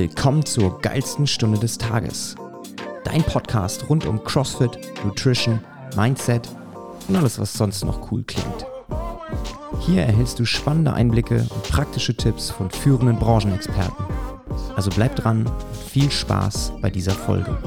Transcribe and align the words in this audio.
Willkommen 0.00 0.46
zur 0.46 0.80
geilsten 0.80 1.26
Stunde 1.26 1.58
des 1.58 1.76
Tages. 1.76 2.36
Dein 3.02 3.24
Podcast 3.24 3.88
rund 3.88 4.06
um 4.06 4.22
CrossFit, 4.22 4.78
Nutrition, 5.04 5.58
Mindset 5.96 6.48
und 7.08 7.16
alles, 7.16 7.40
was 7.40 7.52
sonst 7.52 7.84
noch 7.84 8.12
cool 8.12 8.22
klingt. 8.22 8.64
Hier 9.80 10.04
erhältst 10.04 10.38
du 10.38 10.44
spannende 10.44 10.92
Einblicke 10.92 11.44
und 11.50 11.62
praktische 11.64 12.16
Tipps 12.16 12.48
von 12.48 12.70
führenden 12.70 13.18
Branchenexperten. 13.18 14.04
Also 14.76 14.88
bleib 14.94 15.16
dran 15.16 15.44
und 15.48 15.76
viel 15.90 16.12
Spaß 16.12 16.74
bei 16.80 16.90
dieser 16.90 17.14
Folge. 17.14 17.58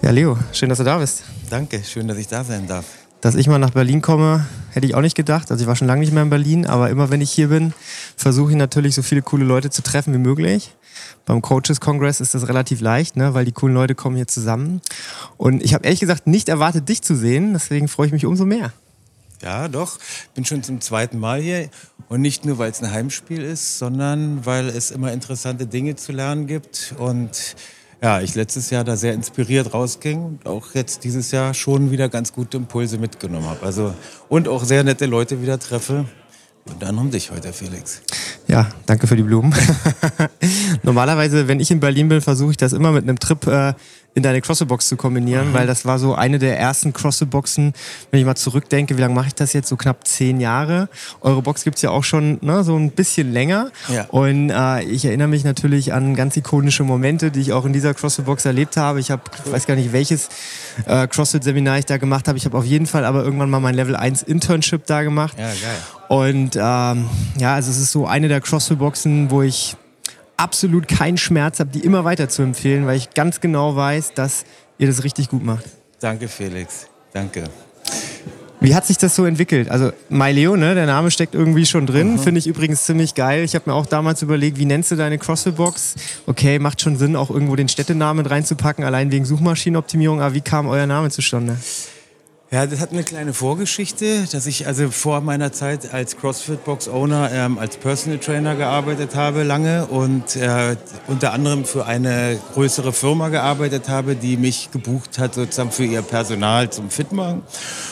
Ja, 0.00 0.12
Leo, 0.12 0.38
schön, 0.52 0.68
dass 0.68 0.78
du 0.78 0.84
da 0.84 0.98
bist. 0.98 1.24
Danke, 1.50 1.82
schön, 1.82 2.06
dass 2.06 2.18
ich 2.18 2.28
da 2.28 2.44
sein 2.44 2.68
darf. 2.68 2.84
Dass 3.20 3.34
ich 3.34 3.48
mal 3.48 3.58
nach 3.58 3.72
Berlin 3.72 4.00
komme, 4.00 4.46
hätte 4.70 4.86
ich 4.86 4.94
auch 4.94 5.02
nicht 5.02 5.16
gedacht. 5.16 5.50
Also 5.50 5.62
ich 5.62 5.68
war 5.68 5.76
schon 5.76 5.88
lange 5.88 6.00
nicht 6.00 6.12
mehr 6.12 6.22
in 6.22 6.30
Berlin, 6.30 6.66
aber 6.66 6.88
immer 6.88 7.10
wenn 7.10 7.20
ich 7.20 7.30
hier 7.30 7.48
bin, 7.48 7.74
versuche 8.20 8.50
ich 8.50 8.56
natürlich 8.56 8.94
so 8.94 9.02
viele 9.02 9.22
coole 9.22 9.44
Leute 9.44 9.70
zu 9.70 9.82
treffen 9.82 10.12
wie 10.12 10.18
möglich. 10.18 10.76
Beim 11.24 11.40
Coaches 11.42 11.80
Congress 11.80 12.20
ist 12.20 12.34
das 12.34 12.48
relativ 12.48 12.80
leicht, 12.80 13.16
ne, 13.16 13.34
weil 13.34 13.44
die 13.44 13.52
coolen 13.52 13.74
Leute 13.74 13.94
kommen 13.94 14.16
hier 14.16 14.26
zusammen. 14.26 14.80
Und 15.36 15.62
ich 15.62 15.74
habe 15.74 15.84
ehrlich 15.84 16.00
gesagt 16.00 16.26
nicht 16.26 16.48
erwartet, 16.48 16.88
dich 16.88 17.02
zu 17.02 17.16
sehen. 17.16 17.52
Deswegen 17.52 17.88
freue 17.88 18.06
ich 18.06 18.12
mich 18.12 18.26
umso 18.26 18.44
mehr. 18.44 18.72
Ja, 19.42 19.68
doch. 19.68 19.98
Bin 20.34 20.44
schon 20.44 20.62
zum 20.62 20.80
zweiten 20.80 21.18
Mal 21.18 21.40
hier. 21.40 21.70
Und 22.08 22.20
nicht 22.20 22.44
nur, 22.44 22.58
weil 22.58 22.70
es 22.70 22.82
ein 22.82 22.90
Heimspiel 22.90 23.42
ist, 23.42 23.78
sondern 23.78 24.44
weil 24.44 24.68
es 24.68 24.90
immer 24.90 25.12
interessante 25.12 25.66
Dinge 25.66 25.96
zu 25.96 26.12
lernen 26.12 26.46
gibt. 26.46 26.94
Und 26.98 27.56
ja, 28.02 28.20
ich 28.20 28.34
letztes 28.34 28.70
Jahr 28.70 28.84
da 28.84 28.96
sehr 28.96 29.14
inspiriert 29.14 29.72
rausging 29.72 30.22
und 30.22 30.46
auch 30.46 30.74
jetzt 30.74 31.04
dieses 31.04 31.30
Jahr 31.30 31.54
schon 31.54 31.90
wieder 31.90 32.08
ganz 32.08 32.32
gute 32.32 32.58
Impulse 32.58 32.98
mitgenommen 32.98 33.46
habe. 33.46 33.64
Also, 33.64 33.94
und 34.28 34.48
auch 34.48 34.64
sehr 34.64 34.84
nette 34.84 35.06
Leute 35.06 35.40
wieder 35.40 35.58
treffe. 35.58 36.06
Und 36.66 36.82
dann 36.82 36.98
um 36.98 37.10
dich 37.10 37.30
heute, 37.30 37.52
Felix. 37.52 38.02
Ja, 38.46 38.68
danke 38.86 39.06
für 39.06 39.16
die 39.16 39.22
Blumen. 39.22 39.54
Normalerweise, 40.82 41.48
wenn 41.48 41.60
ich 41.60 41.70
in 41.70 41.80
Berlin 41.80 42.08
bin, 42.08 42.20
versuche 42.20 42.52
ich 42.52 42.56
das 42.56 42.72
immer 42.72 42.92
mit 42.92 43.04
einem 43.04 43.18
Trip 43.18 43.46
äh, 43.46 43.74
in 44.14 44.22
deine 44.22 44.40
CrossFit-Box 44.40 44.88
zu 44.88 44.96
kombinieren, 44.96 45.50
mhm. 45.50 45.54
weil 45.54 45.66
das 45.66 45.84
war 45.84 45.98
so 45.98 46.14
eine 46.14 46.38
der 46.38 46.58
ersten 46.58 46.92
CrossFit-Boxen, 46.92 47.72
wenn 48.10 48.20
ich 48.20 48.26
mal 48.26 48.34
zurückdenke, 48.34 48.96
wie 48.96 49.00
lange 49.00 49.14
mache 49.14 49.28
ich 49.28 49.34
das 49.34 49.52
jetzt? 49.52 49.68
So 49.68 49.76
knapp 49.76 50.06
zehn 50.06 50.40
Jahre. 50.40 50.88
Eure 51.20 51.42
Box 51.42 51.64
gibt's 51.64 51.82
ja 51.82 51.90
auch 51.90 52.04
schon 52.04 52.38
ne, 52.40 52.64
so 52.64 52.76
ein 52.76 52.90
bisschen 52.90 53.32
länger. 53.32 53.70
Ja. 53.88 54.04
Und 54.06 54.50
äh, 54.50 54.82
ich 54.82 55.04
erinnere 55.04 55.28
mich 55.28 55.44
natürlich 55.44 55.92
an 55.92 56.14
ganz 56.14 56.36
ikonische 56.36 56.82
Momente, 56.82 57.30
die 57.30 57.40
ich 57.40 57.52
auch 57.52 57.64
in 57.64 57.72
dieser 57.72 57.94
CrossFit-Box 57.94 58.44
erlebt 58.44 58.76
habe. 58.76 59.00
Ich 59.00 59.10
habe, 59.10 59.22
weiß 59.44 59.66
gar 59.66 59.76
nicht, 59.76 59.92
welches 59.92 60.28
äh, 60.86 61.06
CrossFit-Seminar 61.06 61.78
ich 61.78 61.86
da 61.86 61.98
gemacht 61.98 62.26
habe. 62.26 62.36
Ich 62.36 62.44
habe 62.44 62.58
auf 62.58 62.64
jeden 62.64 62.86
Fall 62.86 63.04
aber 63.04 63.22
irgendwann 63.22 63.50
mal 63.50 63.60
mein 63.60 63.74
Level 63.74 63.94
1 63.94 64.22
Internship 64.24 64.86
da 64.86 65.02
gemacht. 65.02 65.38
Ja, 65.38 65.46
geil. 65.46 65.78
Und 66.10 66.56
ähm, 66.56 67.08
ja, 67.38 67.54
also 67.54 67.70
es 67.70 67.78
ist 67.78 67.92
so 67.92 68.04
eine 68.04 68.26
der 68.26 68.40
CrossFit-Boxen, 68.40 69.30
wo 69.30 69.42
ich 69.42 69.76
absolut 70.36 70.88
keinen 70.88 71.16
Schmerz 71.16 71.60
habe, 71.60 71.70
die 71.70 71.84
immer 71.84 72.04
weiter 72.04 72.28
zu 72.28 72.42
empfehlen, 72.42 72.84
weil 72.84 72.96
ich 72.96 73.10
ganz 73.14 73.40
genau 73.40 73.76
weiß, 73.76 74.14
dass 74.14 74.44
ihr 74.78 74.88
das 74.88 75.04
richtig 75.04 75.28
gut 75.28 75.44
macht. 75.44 75.66
Danke, 76.00 76.26
Felix. 76.26 76.88
Danke. 77.12 77.44
Wie 78.58 78.74
hat 78.74 78.88
sich 78.88 78.98
das 78.98 79.14
so 79.14 79.24
entwickelt? 79.24 79.70
Also 79.70 79.92
MyLeo, 80.08 80.56
ne, 80.56 80.74
der 80.74 80.86
Name 80.86 81.12
steckt 81.12 81.36
irgendwie 81.36 81.64
schon 81.64 81.86
drin. 81.86 82.14
Mhm. 82.14 82.18
Finde 82.18 82.40
ich 82.40 82.48
übrigens 82.48 82.86
ziemlich 82.86 83.14
geil. 83.14 83.44
Ich 83.44 83.54
habe 83.54 83.70
mir 83.70 83.76
auch 83.76 83.86
damals 83.86 84.20
überlegt, 84.20 84.58
wie 84.58 84.66
nennst 84.66 84.90
du 84.90 84.96
deine 84.96 85.16
CrossFit-Box? 85.16 85.94
Okay, 86.26 86.58
macht 86.58 86.80
schon 86.80 86.96
Sinn, 86.96 87.14
auch 87.14 87.30
irgendwo 87.30 87.54
den 87.54 87.68
Städtenamen 87.68 88.26
reinzupacken, 88.26 88.82
allein 88.82 89.12
wegen 89.12 89.24
Suchmaschinenoptimierung. 89.24 90.20
Aber 90.20 90.34
wie 90.34 90.40
kam 90.40 90.66
euer 90.66 90.88
Name 90.88 91.10
zustande? 91.10 91.56
Ja, 92.52 92.66
das 92.66 92.80
hat 92.80 92.90
eine 92.90 93.04
kleine 93.04 93.32
Vorgeschichte, 93.32 94.26
dass 94.32 94.44
ich 94.46 94.66
also 94.66 94.90
vor 94.90 95.20
meiner 95.20 95.52
Zeit 95.52 95.94
als 95.94 96.16
CrossFit 96.16 96.64
Box 96.64 96.88
Owner 96.88 97.30
ähm, 97.32 97.60
als 97.60 97.76
Personal 97.76 98.18
Trainer 98.18 98.56
gearbeitet 98.56 99.14
habe 99.14 99.44
lange 99.44 99.86
und 99.86 100.34
äh, 100.34 100.74
unter 101.06 101.32
anderem 101.32 101.64
für 101.64 101.86
eine 101.86 102.40
größere 102.54 102.92
Firma 102.92 103.28
gearbeitet 103.28 103.88
habe, 103.88 104.16
die 104.16 104.36
mich 104.36 104.72
gebucht 104.72 105.20
hat 105.20 105.36
sozusagen 105.36 105.70
für 105.70 105.84
ihr 105.84 106.02
Personal 106.02 106.70
zum 106.70 106.90
Fitmachen. 106.90 107.42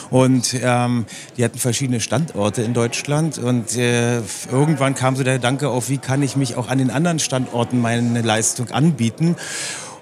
Und 0.09 0.53
ähm, 0.61 1.05
die 1.37 1.45
hatten 1.45 1.57
verschiedene 1.57 2.01
Standorte 2.01 2.61
in 2.61 2.73
Deutschland 2.73 3.37
und 3.37 3.77
äh, 3.77 4.17
irgendwann 4.51 4.93
kam 4.93 5.15
so 5.15 5.23
der 5.23 5.35
Gedanke 5.35 5.69
auf, 5.69 5.87
wie 5.87 5.99
kann 5.99 6.21
ich 6.21 6.35
mich 6.35 6.57
auch 6.57 6.67
an 6.67 6.79
den 6.79 6.91
anderen 6.91 7.19
Standorten 7.19 7.79
meine 7.79 8.21
Leistung 8.23 8.71
anbieten 8.71 9.37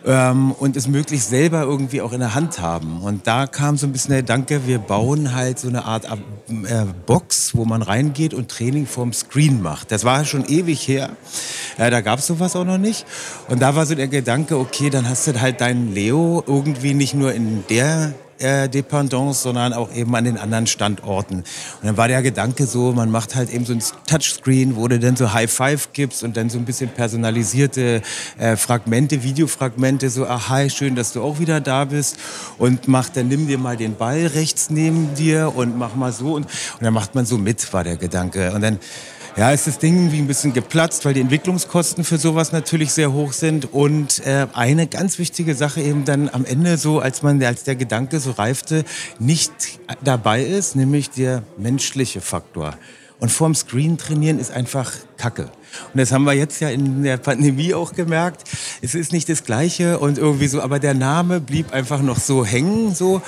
ähm, 0.08 0.54
und 0.54 0.78
es 0.78 0.88
möglichst 0.88 1.30
selber 1.30 1.64
irgendwie 1.64 2.02
auch 2.02 2.14
in 2.14 2.22
der 2.22 2.34
Hand 2.34 2.60
haben. 2.60 3.02
Und 3.02 3.28
da 3.28 3.46
kam 3.46 3.78
so 3.78 3.86
ein 3.86 3.92
bisschen 3.92 4.12
der 4.12 4.22
Gedanke, 4.22 4.66
wir 4.66 4.80
bauen 4.80 5.36
halt 5.36 5.60
so 5.60 5.68
eine 5.68 5.84
Art 5.84 6.06
äh, 6.06 6.86
Box, 7.06 7.54
wo 7.56 7.66
man 7.66 7.82
reingeht 7.82 8.34
und 8.34 8.50
Training 8.50 8.88
vorm 8.88 9.12
Screen 9.12 9.62
macht. 9.62 9.92
Das 9.92 10.06
war 10.06 10.24
schon 10.24 10.46
ewig 10.46 10.88
her. 10.88 11.10
Äh, 11.78 11.92
da 11.92 12.00
gab 12.02 12.20
es 12.20 12.28
sowas 12.28 12.56
auch 12.56 12.66
noch 12.66 12.78
nicht. 12.78 13.06
Und 13.50 13.62
da 13.62 13.76
war 13.76 13.86
so 13.86 13.96
der 13.96 14.08
Gedanke, 14.08 14.58
okay, 14.58 14.90
dann 14.90 15.10
hast 15.10 15.28
du 15.28 15.40
halt 15.40 15.60
deinen 15.60 15.94
Leo 15.94 16.42
irgendwie 16.48 16.94
nicht 16.94 17.14
nur 17.14 17.34
in 17.34 17.66
der 17.70 18.14
äh, 18.40 18.70
Dependance, 18.70 19.42
sondern 19.42 19.74
auch 19.74 19.94
eben 19.94 20.16
an 20.16 20.26
den 20.26 20.38
anderen 20.38 20.68
Standorten. 20.68 21.38
Und 21.38 21.46
dann 21.84 21.98
war 21.98 22.08
der 22.08 22.22
Gedanke 22.22 22.66
so, 22.66 22.92
man 22.94 23.12
macht 23.12 23.36
halt 23.36 23.50
eben 23.54 23.66
so 23.66 23.74
ein 23.74 23.84
Touchscreen, 24.08 24.76
wo 24.76 24.88
du 24.88 25.00
dann 25.00 25.16
so 25.16 25.34
High 25.34 25.52
Five 25.52 25.94
gibst 25.94 26.24
und 26.24 26.38
dann 26.38 26.50
so 26.50 26.58
ein 26.58 26.66
bisschen 26.66 26.90
personalisierte 26.90 28.02
äh, 28.38 28.56
Fragmente, 28.56 29.24
Videofragmente, 29.24 30.10
so, 30.10 30.26
ah, 30.26 30.50
hi, 30.50 30.70
schön, 30.70 30.96
dass 30.96 31.14
du 31.14 31.22
auch 31.22 31.40
wieder 31.40 31.62
da 31.62 31.86
bist 31.86 32.18
und 32.58 32.88
mach, 32.88 33.10
dann 33.10 33.28
nimm 33.28 33.48
dir 33.48 33.58
mal 33.58 33.78
den 33.78 33.96
Ball 33.96 34.28
rechts 34.28 34.70
neben 34.70 35.16
dir 35.16 35.54
und 35.56 35.78
mach 35.78 35.96
mal 35.96 36.12
so 36.12 36.34
und, 36.34 36.46
und 36.46 36.82
dann 36.82 36.94
macht 36.94 37.16
man 37.16 37.26
so 37.26 37.38
mit, 37.38 37.72
war 37.74 37.84
der 37.84 37.98
Gedanke. 37.98 38.52
Und 38.54 38.62
dann 38.62 38.80
ja, 39.38 39.52
ist 39.52 39.68
das 39.68 39.78
Ding 39.78 40.12
wie 40.12 40.18
ein 40.18 40.26
bisschen 40.26 40.52
geplatzt, 40.52 41.06
weil 41.06 41.14
die 41.14 41.22
Entwicklungskosten 41.22 42.04
für 42.04 42.18
sowas 42.18 42.52
natürlich 42.52 42.92
sehr 42.92 43.14
hoch 43.14 43.34
sind. 43.34 43.72
Und 43.72 44.26
äh, 44.26 44.48
eine 44.54 44.88
ganz 44.88 45.20
wichtige 45.20 45.54
Sache 45.54 45.80
eben 45.80 46.06
dann 46.06 46.28
am 46.30 46.44
Ende 46.44 46.78
so, 46.78 47.00
als 47.00 47.22
man, 47.22 47.42
als 47.44 47.64
der 47.64 47.76
Gedanke 47.76 48.20
so 48.20 48.32
reifte, 48.32 48.84
nicht 49.20 49.52
dabei 50.04 50.44
ist, 50.44 50.76
nämlich 50.76 51.12
der 51.12 51.44
menschliche 51.56 52.20
Faktor. 52.20 52.74
Und 53.20 53.32
vorm 53.32 53.54
Screen 53.54 54.00
trainieren 54.00 54.40
ist 54.40 54.52
einfach 54.52 54.92
Kacke. 55.18 55.52
Und 55.94 56.00
das 56.00 56.12
haben 56.12 56.24
wir 56.24 56.34
jetzt 56.34 56.60
ja 56.62 56.70
in 56.70 57.04
der 57.04 57.18
Pandemie 57.18 57.74
auch 57.74 57.94
gemerkt. 57.94 58.44
Es 58.82 58.96
ist 58.96 59.12
nicht 59.12 59.30
das 59.30 59.44
Gleiche 59.44 60.00
und 60.00 60.18
irgendwie 60.18 60.48
so, 60.48 60.62
aber 60.62 60.80
der 60.80 60.94
Name 60.94 61.40
blieb 61.40 61.74
einfach 61.74 62.02
noch 62.02 62.20
so 62.20 62.46
hängen 62.46 62.94
so 62.94 63.22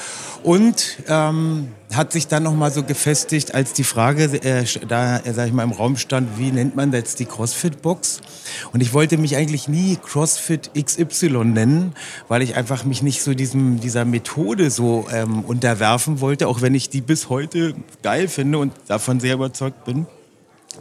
und 0.44 0.98
ähm, 1.08 1.70
hat 1.94 2.12
sich 2.12 2.28
dann 2.28 2.44
noch 2.44 2.54
mal 2.54 2.72
so 2.72 2.84
gefestigt, 2.84 3.54
als 3.56 3.74
die 3.74 3.84
Frage 3.84 4.26
äh, 4.44 4.64
da, 4.88 5.18
äh, 5.18 5.34
sag 5.34 5.48
ich 5.48 5.54
mal, 5.54 5.64
im 5.64 5.72
Raum 5.72 5.98
stand, 5.98 6.38
wie 6.38 6.52
nennt 6.52 6.76
man 6.76 6.94
jetzt 6.94 7.20
die 7.20 7.26
CrossFit-Box? 7.26 8.22
Und 8.72 8.82
ich 8.82 8.94
wollte 8.94 9.18
mich 9.18 9.36
eigentlich 9.36 9.68
nie 9.68 9.98
CrossFit 9.98 10.72
XY 10.80 11.46
nennen, 11.46 11.94
weil 12.28 12.42
ich 12.42 12.56
einfach 12.56 12.86
mich 12.86 13.02
nicht 13.02 13.22
so 13.24 13.34
diesem 13.34 13.80
dieser 13.80 14.06
Methode 14.06 14.70
so 14.70 15.08
ähm, 15.12 15.44
unterwerfen 15.44 16.22
wollte, 16.22 16.48
auch 16.48 16.62
wenn 16.62 16.76
ich 16.76 16.90
die 16.90 17.02
bis 17.02 17.30
heute 17.30 17.74
geil 18.04 18.28
finde 18.28 18.60
und 18.60 18.74
davon 18.88 19.20
sehr 19.20 19.34
überzeugt 19.34 19.86
bin. 19.86 20.06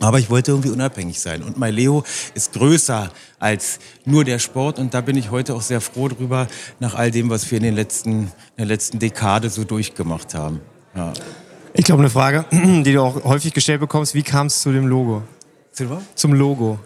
Aber 0.00 0.18
ich 0.18 0.30
wollte 0.30 0.52
irgendwie 0.52 0.70
unabhängig 0.70 1.20
sein. 1.20 1.42
Und 1.42 1.58
mein 1.58 1.74
Leo 1.74 2.04
ist 2.34 2.52
größer 2.52 3.10
als 3.38 3.78
nur 4.04 4.24
der 4.24 4.38
Sport. 4.38 4.78
Und 4.78 4.94
da 4.94 5.00
bin 5.00 5.16
ich 5.16 5.30
heute 5.30 5.54
auch 5.54 5.62
sehr 5.62 5.80
froh 5.80 6.08
drüber, 6.08 6.48
nach 6.80 6.94
all 6.94 7.10
dem, 7.10 7.30
was 7.30 7.50
wir 7.50 7.58
in, 7.58 7.64
den 7.64 7.74
letzten, 7.74 8.10
in 8.10 8.30
der 8.58 8.66
letzten 8.66 8.98
Dekade 8.98 9.50
so 9.50 9.64
durchgemacht 9.64 10.34
haben. 10.34 10.60
Ja. 10.94 11.12
Ich 11.74 11.84
glaube, 11.84 12.02
eine 12.02 12.10
Frage, 12.10 12.44
die 12.52 12.92
du 12.92 13.02
auch 13.02 13.24
häufig 13.24 13.52
gestellt 13.52 13.80
bekommst, 13.80 14.14
wie 14.14 14.22
kam 14.22 14.46
es 14.46 14.62
zu 14.62 14.72
dem 14.72 14.86
Logo? 14.86 15.22
Zum 16.14 16.32
Logo. 16.32 16.78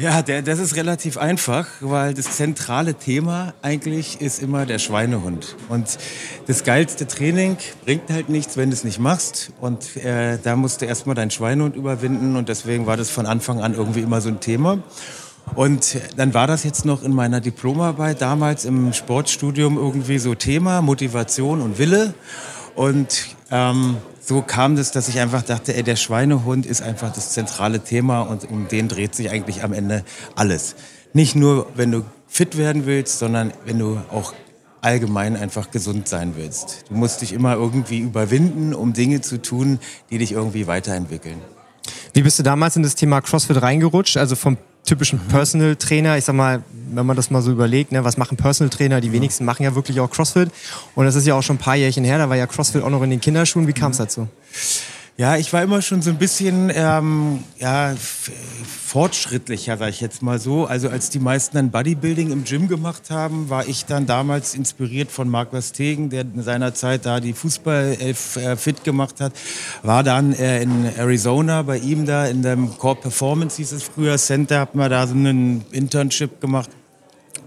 Ja, 0.00 0.22
der, 0.22 0.42
das 0.42 0.60
ist 0.60 0.76
relativ 0.76 1.18
einfach, 1.18 1.66
weil 1.80 2.14
das 2.14 2.36
zentrale 2.36 2.94
Thema 2.94 3.52
eigentlich 3.62 4.20
ist 4.20 4.40
immer 4.40 4.64
der 4.64 4.78
Schweinehund. 4.78 5.56
Und 5.68 5.98
das 6.46 6.62
geilste 6.62 7.08
Training 7.08 7.56
bringt 7.84 8.08
halt 8.08 8.28
nichts, 8.28 8.56
wenn 8.56 8.70
du 8.70 8.74
es 8.74 8.84
nicht 8.84 9.00
machst. 9.00 9.50
Und 9.60 9.96
äh, 9.96 10.38
da 10.40 10.54
musst 10.54 10.82
du 10.82 10.86
erstmal 10.86 11.16
deinen 11.16 11.32
Schweinehund 11.32 11.74
überwinden. 11.74 12.36
Und 12.36 12.48
deswegen 12.48 12.86
war 12.86 12.96
das 12.96 13.10
von 13.10 13.26
Anfang 13.26 13.60
an 13.60 13.74
irgendwie 13.74 13.98
immer 13.98 14.20
so 14.20 14.28
ein 14.28 14.38
Thema. 14.38 14.78
Und 15.56 15.98
dann 16.16 16.32
war 16.32 16.46
das 16.46 16.62
jetzt 16.62 16.84
noch 16.84 17.02
in 17.02 17.12
meiner 17.12 17.40
Diplomarbeit 17.40 18.20
damals 18.20 18.66
im 18.66 18.92
Sportstudium 18.92 19.76
irgendwie 19.76 20.20
so 20.20 20.36
Thema, 20.36 20.80
Motivation 20.80 21.60
und 21.60 21.80
Wille. 21.80 22.14
Und 22.76 23.34
ähm, 23.50 23.96
so 24.28 24.42
kam 24.42 24.76
das, 24.76 24.90
dass 24.90 25.08
ich 25.08 25.20
einfach 25.20 25.40
dachte, 25.40 25.74
ey, 25.74 25.82
der 25.82 25.96
Schweinehund 25.96 26.66
ist 26.66 26.82
einfach 26.82 27.10
das 27.10 27.30
zentrale 27.30 27.80
Thema 27.80 28.20
und 28.20 28.44
um 28.50 28.68
den 28.68 28.86
dreht 28.86 29.14
sich 29.14 29.30
eigentlich 29.30 29.64
am 29.64 29.72
Ende 29.72 30.04
alles. 30.34 30.76
Nicht 31.14 31.34
nur, 31.34 31.66
wenn 31.76 31.90
du 31.90 32.04
fit 32.26 32.58
werden 32.58 32.84
willst, 32.84 33.20
sondern 33.20 33.54
wenn 33.64 33.78
du 33.78 33.98
auch 34.10 34.34
allgemein 34.82 35.34
einfach 35.34 35.70
gesund 35.70 36.08
sein 36.08 36.34
willst. 36.36 36.84
Du 36.90 36.94
musst 36.94 37.22
dich 37.22 37.32
immer 37.32 37.54
irgendwie 37.54 38.00
überwinden, 38.00 38.74
um 38.74 38.92
Dinge 38.92 39.22
zu 39.22 39.40
tun, 39.40 39.78
die 40.10 40.18
dich 40.18 40.32
irgendwie 40.32 40.66
weiterentwickeln. 40.66 41.40
Wie 42.12 42.20
bist 42.20 42.38
du 42.38 42.42
damals 42.42 42.76
in 42.76 42.82
das 42.82 42.96
Thema 42.96 43.22
CrossFit 43.22 43.62
reingerutscht? 43.62 44.18
Also 44.18 44.36
vom 44.36 44.58
typischen 44.88 45.18
Personal 45.18 45.76
Trainer. 45.76 46.16
Ich 46.16 46.24
sag 46.24 46.34
mal, 46.34 46.62
wenn 46.90 47.04
man 47.04 47.16
das 47.16 47.30
mal 47.30 47.42
so 47.42 47.52
überlegt, 47.52 47.92
ne, 47.92 48.02
was 48.04 48.16
machen 48.16 48.36
Personal 48.36 48.70
Trainer? 48.70 49.00
Die 49.00 49.12
wenigsten 49.12 49.44
machen 49.44 49.62
ja 49.62 49.74
wirklich 49.74 50.00
auch 50.00 50.10
CrossFit. 50.10 50.50
Und 50.94 51.04
das 51.04 51.14
ist 51.14 51.26
ja 51.26 51.34
auch 51.34 51.42
schon 51.42 51.56
ein 51.56 51.60
paar 51.60 51.76
Jährchen 51.76 52.04
her, 52.04 52.18
da 52.18 52.28
war 52.28 52.36
ja 52.36 52.46
CrossFit 52.46 52.82
auch 52.82 52.90
noch 52.90 53.02
in 53.02 53.10
den 53.10 53.20
Kinderschuhen. 53.20 53.66
Wie 53.66 53.72
kam 53.72 53.92
es 53.92 53.98
dazu? 53.98 54.28
Ja, 55.20 55.36
ich 55.36 55.52
war 55.52 55.64
immer 55.64 55.82
schon 55.82 56.00
so 56.00 56.10
ein 56.10 56.16
bisschen 56.16 56.70
ähm, 56.72 57.42
ja, 57.58 57.92
fortschrittlicher, 58.86 59.76
sag 59.76 59.88
ich 59.88 60.00
jetzt 60.00 60.22
mal 60.22 60.38
so. 60.38 60.66
Also 60.66 60.90
als 60.90 61.10
die 61.10 61.18
meisten 61.18 61.56
dann 61.56 61.72
Bodybuilding 61.72 62.30
im 62.30 62.44
Gym 62.44 62.68
gemacht 62.68 63.10
haben, 63.10 63.50
war 63.50 63.66
ich 63.66 63.84
dann 63.84 64.06
damals 64.06 64.54
inspiriert 64.54 65.10
von 65.10 65.28
Marc 65.28 65.50
Verstegen, 65.50 66.08
der 66.08 66.20
in 66.20 66.44
seiner 66.44 66.72
Zeit 66.72 67.04
da 67.04 67.18
die 67.18 67.32
Fußball 67.32 67.96
äh, 67.98 68.14
fit 68.14 68.84
gemacht 68.84 69.20
hat. 69.20 69.32
War 69.82 70.04
dann 70.04 70.34
äh, 70.34 70.62
in 70.62 70.84
Arizona 70.84 71.62
bei 71.62 71.78
ihm 71.78 72.06
da 72.06 72.26
in 72.26 72.42
dem 72.42 72.78
Core 72.78 73.00
Performance 73.00 73.56
hieß 73.56 73.72
es 73.72 73.82
früher 73.82 74.18
Center, 74.18 74.60
hat 74.60 74.76
man 74.76 74.88
da 74.88 75.04
so 75.04 75.14
einen 75.14 75.64
Internship 75.72 76.40
gemacht 76.40 76.70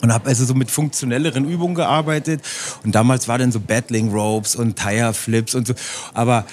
und 0.01 0.13
habe 0.13 0.29
also 0.29 0.45
so 0.45 0.53
mit 0.53 0.71
funktionelleren 0.71 1.45
Übungen 1.45 1.75
gearbeitet 1.75 2.41
und 2.83 2.95
damals 2.95 3.27
war 3.27 3.37
dann 3.37 3.51
so 3.51 3.59
Battling 3.59 4.11
Ropes 4.11 4.55
und 4.55 4.75
Tire 4.77 5.13
Flips 5.13 5.55
und 5.55 5.67
so, 5.67 5.73
aber 6.13 6.45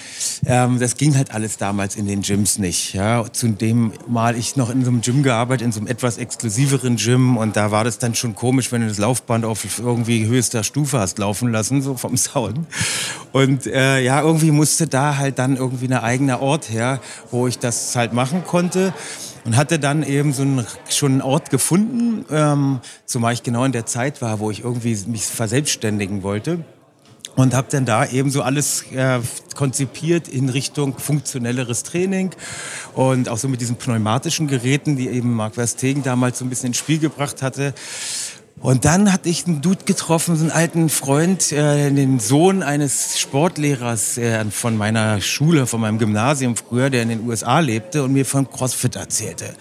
ähm, 0.45 0.79
das 0.79 0.97
ging 0.97 1.15
halt 1.15 1.31
alles 1.31 1.57
damals 1.57 1.95
in 1.95 2.07
den 2.07 2.21
Gyms 2.21 2.57
nicht. 2.59 2.93
Ja, 2.93 3.25
zu 3.31 3.49
dem 3.49 3.93
mal 4.07 4.37
ich 4.37 4.55
noch 4.55 4.69
in 4.69 4.83
so 4.83 4.91
einem 4.91 5.01
Gym 5.01 5.23
gearbeitet, 5.23 5.65
in 5.65 5.71
so 5.71 5.79
einem 5.79 5.87
etwas 5.87 6.17
exklusiveren 6.17 6.97
Gym 6.97 7.37
und 7.37 7.55
da 7.55 7.71
war 7.71 7.83
das 7.83 7.99
dann 7.99 8.15
schon 8.15 8.35
komisch, 8.35 8.71
wenn 8.71 8.81
du 8.81 8.87
das 8.87 8.97
Laufband 8.97 9.45
auf 9.45 9.79
irgendwie 9.79 10.25
höchster 10.25 10.63
Stufe 10.63 10.99
hast 10.99 11.19
laufen 11.19 11.51
lassen, 11.51 11.81
so 11.81 11.95
vom 11.95 12.17
Sound. 12.17 12.59
Und 13.31 13.67
äh, 13.67 14.01
ja, 14.01 14.21
irgendwie 14.21 14.51
musste 14.51 14.87
da 14.87 15.17
halt 15.17 15.39
dann 15.39 15.57
irgendwie 15.57 15.87
ein 15.87 15.93
eigener 15.93 16.41
Ort 16.41 16.69
her, 16.69 16.99
wo 17.31 17.47
ich 17.47 17.59
das 17.59 17.95
halt 17.95 18.13
machen 18.13 18.43
konnte 18.45 18.93
und 19.45 19.55
hatte 19.55 19.79
dann 19.79 20.03
eben 20.03 20.33
so 20.33 20.43
einen, 20.43 20.65
schon 20.89 21.13
einen 21.13 21.21
Ort 21.21 21.49
gefunden, 21.49 22.25
ähm, 22.31 22.79
zumal 23.05 23.33
ich 23.33 23.43
genau 23.43 23.63
in 23.65 23.71
der 23.71 23.85
Zeit 23.85 24.21
war, 24.21 24.39
wo 24.39 24.51
ich 24.51 24.63
irgendwie 24.63 24.97
mich 25.07 25.25
verselbstständigen 25.25 26.23
wollte 26.23 26.63
und 27.35 27.53
habe 27.53 27.67
dann 27.71 27.85
da 27.85 28.05
eben 28.05 28.29
so 28.29 28.41
alles 28.41 28.83
äh, 28.91 29.19
konzipiert 29.55 30.27
in 30.27 30.49
Richtung 30.49 30.97
funktionelleres 30.97 31.83
Training 31.83 32.31
und 32.93 33.29
auch 33.29 33.37
so 33.37 33.47
mit 33.47 33.61
diesen 33.61 33.77
pneumatischen 33.77 34.47
Geräten, 34.47 34.97
die 34.97 35.07
eben 35.07 35.33
Marc 35.33 35.55
Verstegen 35.55 36.03
damals 36.03 36.39
so 36.39 36.45
ein 36.45 36.49
bisschen 36.49 36.67
ins 36.67 36.77
Spiel 36.77 36.99
gebracht 36.99 37.41
hatte. 37.41 37.73
Und 38.61 38.83
dann 38.83 39.13
hatte 39.13 39.29
ich 39.29 39.47
einen 39.47 39.61
Dude 39.61 39.85
getroffen, 39.85 40.35
so 40.35 40.43
einen 40.43 40.51
alten 40.51 40.89
Freund, 40.89 41.53
äh, 41.53 41.89
den 41.91 42.19
Sohn 42.19 42.61
eines 42.61 43.17
Sportlehrers 43.17 44.17
äh, 44.17 44.43
von 44.51 44.75
meiner 44.75 45.21
Schule, 45.21 45.65
von 45.65 45.79
meinem 45.79 45.97
Gymnasium 45.97 46.57
früher, 46.57 46.89
der 46.89 47.03
in 47.03 47.09
den 47.09 47.25
USA 47.25 47.59
lebte 47.59 48.03
und 48.03 48.11
mir 48.11 48.25
von 48.25 48.49
CrossFit 48.49 48.97
erzählte. 48.97 49.53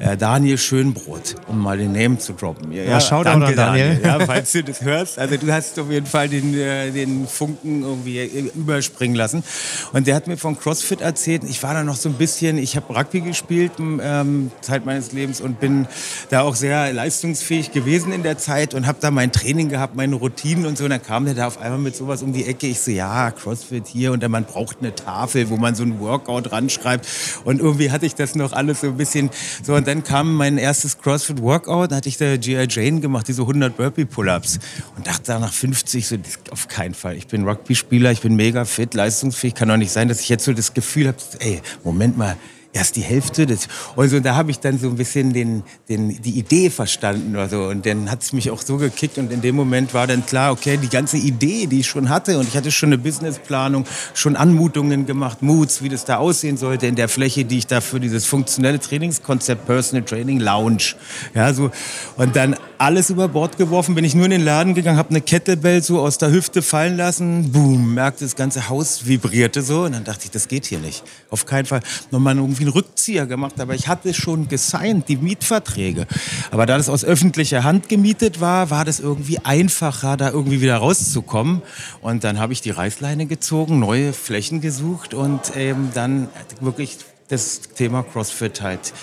Äh, 0.00 0.16
Daniel 0.16 0.58
Schönbrot, 0.58 1.36
um 1.46 1.60
mal 1.60 1.78
den 1.78 1.92
Name 1.92 2.18
zu 2.18 2.32
droppen. 2.32 2.72
Ja, 2.72 2.82
ja 2.82 3.00
schau 3.00 3.22
danke, 3.22 3.54
Daniel. 3.54 4.00
Daniel. 4.00 4.20
Ja, 4.20 4.26
falls 4.26 4.50
du 4.52 4.64
das 4.64 4.80
hörst. 4.80 5.20
Also 5.20 5.36
du 5.36 5.52
hast 5.52 5.78
auf 5.78 5.88
jeden 5.88 6.06
Fall 6.06 6.28
den, 6.28 6.52
äh, 6.58 6.90
den 6.90 7.28
Funken 7.28 7.82
irgendwie 7.82 8.18
äh, 8.18 8.50
überspringen 8.56 9.14
lassen. 9.14 9.44
Und 9.92 10.08
der 10.08 10.16
hat 10.16 10.26
mir 10.26 10.36
von 10.36 10.58
CrossFit 10.58 11.02
erzählt. 11.02 11.44
Ich 11.44 11.62
war 11.62 11.74
da 11.74 11.84
noch 11.84 11.96
so 11.96 12.08
ein 12.08 12.16
bisschen, 12.16 12.58
ich 12.58 12.74
habe 12.74 12.92
Rugby 12.92 13.20
gespielt, 13.20 13.72
ähm, 13.78 14.50
Zeit 14.60 14.84
meines 14.84 15.12
Lebens 15.12 15.40
und 15.40 15.60
bin 15.60 15.86
da 16.30 16.42
auch 16.42 16.56
sehr 16.56 16.92
leistungsfähig 16.92 17.70
gewesen 17.70 18.12
in 18.12 18.24
der 18.24 18.39
Zeit 18.40 18.74
und 18.74 18.86
habe 18.86 18.98
da 19.00 19.10
mein 19.10 19.30
Training 19.32 19.68
gehabt, 19.68 19.94
meine 19.94 20.16
Routinen 20.16 20.66
und 20.66 20.76
so. 20.76 20.84
Und 20.84 20.90
dann 20.90 21.02
kam 21.02 21.24
der 21.24 21.34
da 21.34 21.46
auf 21.46 21.60
einmal 21.60 21.78
mit 21.78 21.94
sowas 21.94 22.22
um 22.22 22.32
die 22.32 22.46
Ecke. 22.46 22.66
Ich 22.66 22.80
so, 22.80 22.90
ja, 22.90 23.30
CrossFit 23.30 23.86
hier 23.86 24.12
und 24.12 24.22
dann 24.22 24.30
man 24.30 24.44
braucht 24.44 24.78
eine 24.80 24.94
Tafel, 24.94 25.50
wo 25.50 25.56
man 25.56 25.74
so 25.74 25.82
ein 25.82 26.00
Workout 26.00 26.50
ranschreibt. 26.52 27.06
Und 27.44 27.60
irgendwie 27.60 27.90
hatte 27.90 28.06
ich 28.06 28.14
das 28.14 28.34
noch 28.34 28.52
alles 28.52 28.80
so 28.80 28.88
ein 28.88 28.96
bisschen 28.96 29.30
so. 29.62 29.74
Und 29.74 29.86
dann 29.86 30.02
kam 30.02 30.34
mein 30.34 30.58
erstes 30.58 30.98
CrossFit-Workout, 30.98 31.92
da 31.92 31.96
hatte 31.96 32.08
ich 32.08 32.16
da 32.16 32.36
G.I. 32.36 32.66
Jane 32.68 33.00
gemacht, 33.00 33.28
diese 33.28 33.42
100 33.42 33.76
Burpee-Pull-Ups. 33.76 34.58
Und 34.96 35.06
dachte 35.06 35.22
da 35.26 35.38
nach 35.38 35.52
50 35.52 36.06
so, 36.06 36.16
auf 36.50 36.68
keinen 36.68 36.94
Fall. 36.94 37.16
Ich 37.16 37.26
bin 37.26 37.46
Rugby-Spieler, 37.46 38.10
ich 38.12 38.20
bin 38.20 38.36
mega 38.36 38.64
fit, 38.64 38.94
leistungsfähig. 38.94 39.54
Kann 39.54 39.68
doch 39.68 39.76
nicht 39.76 39.92
sein, 39.92 40.08
dass 40.08 40.20
ich 40.20 40.28
jetzt 40.28 40.44
so 40.44 40.52
das 40.52 40.74
Gefühl 40.74 41.08
habe, 41.08 41.18
ey, 41.40 41.60
Moment 41.84 42.16
mal, 42.16 42.36
erst 42.72 42.96
die 42.96 43.02
Hälfte 43.02 43.46
des. 43.46 43.68
Also 43.96 44.20
da 44.20 44.34
habe 44.36 44.50
ich 44.50 44.60
dann 44.60 44.78
so 44.78 44.88
ein 44.88 44.96
bisschen 44.96 45.32
den, 45.32 45.62
den, 45.88 46.20
die 46.22 46.38
Idee 46.38 46.70
verstanden 46.70 47.34
oder 47.34 47.48
so. 47.48 47.64
Und 47.64 47.84
dann 47.86 48.10
hat 48.10 48.22
es 48.22 48.32
mich 48.32 48.50
auch 48.50 48.62
so 48.62 48.76
gekickt 48.76 49.18
und 49.18 49.32
in 49.32 49.40
dem 49.40 49.56
Moment 49.56 49.92
war 49.94 50.06
dann 50.06 50.24
klar, 50.24 50.52
okay, 50.52 50.76
die 50.76 50.88
ganze 50.88 51.16
Idee, 51.16 51.66
die 51.66 51.80
ich 51.80 51.86
schon 51.86 52.08
hatte 52.08 52.38
und 52.38 52.48
ich 52.48 52.56
hatte 52.56 52.70
schon 52.70 52.90
eine 52.90 52.98
Businessplanung, 52.98 53.86
schon 54.14 54.36
Anmutungen 54.36 55.06
gemacht, 55.06 55.42
Moods, 55.42 55.82
wie 55.82 55.88
das 55.88 56.04
da 56.04 56.16
aussehen 56.16 56.56
sollte 56.56 56.86
in 56.86 56.94
der 56.94 57.08
Fläche, 57.08 57.44
die 57.44 57.58
ich 57.58 57.66
da 57.66 57.80
für 57.80 58.00
dieses 58.00 58.26
funktionelle 58.26 58.78
Trainingskonzept 58.78 59.66
Personal 59.66 60.04
Training 60.04 60.40
Lounge. 60.40 60.94
Ja, 61.34 61.52
so. 61.52 61.70
Und 62.16 62.36
dann 62.36 62.56
alles 62.80 63.10
über 63.10 63.28
Bord 63.28 63.58
geworfen, 63.58 63.94
bin 63.94 64.04
ich 64.04 64.14
nur 64.14 64.24
in 64.24 64.30
den 64.30 64.44
Laden 64.44 64.74
gegangen, 64.74 64.96
habe 64.96 65.10
eine 65.10 65.20
Kettlebell 65.20 65.82
so 65.82 66.00
aus 66.00 66.16
der 66.16 66.30
Hüfte 66.30 66.62
fallen 66.62 66.96
lassen, 66.96 67.52
boom, 67.52 67.92
merkte 67.92 68.24
das 68.24 68.36
ganze 68.36 68.70
Haus 68.70 69.06
vibrierte 69.06 69.60
so 69.60 69.82
und 69.82 69.92
dann 69.92 70.04
dachte 70.04 70.24
ich, 70.24 70.30
das 70.30 70.48
geht 70.48 70.64
hier 70.64 70.78
nicht. 70.78 71.02
Auf 71.28 71.44
keinen 71.44 71.66
Fall. 71.66 71.80
Nochmal 72.10 72.36
irgendwie 72.36 72.62
einen 72.62 72.72
Rückzieher 72.72 73.26
gemacht, 73.26 73.60
aber 73.60 73.74
ich 73.74 73.86
hatte 73.86 74.14
schon 74.14 74.48
gesigned, 74.48 75.08
die 75.08 75.18
Mietverträge. 75.18 76.06
Aber 76.50 76.64
da 76.64 76.78
das 76.78 76.88
aus 76.88 77.04
öffentlicher 77.04 77.64
Hand 77.64 77.90
gemietet 77.90 78.40
war, 78.40 78.70
war 78.70 78.86
das 78.86 78.98
irgendwie 78.98 79.38
einfacher, 79.40 80.16
da 80.16 80.30
irgendwie 80.30 80.62
wieder 80.62 80.78
rauszukommen. 80.78 81.60
Und 82.00 82.24
dann 82.24 82.38
habe 82.38 82.54
ich 82.54 82.62
die 82.62 82.70
Reißleine 82.70 83.26
gezogen, 83.26 83.78
neue 83.78 84.14
Flächen 84.14 84.62
gesucht 84.62 85.12
und 85.12 85.52
ähm, 85.54 85.90
dann 85.92 86.28
wirklich 86.62 86.96
das 87.28 87.60
Thema 87.60 88.02
CrossFit 88.04 88.62
halt 88.62 88.94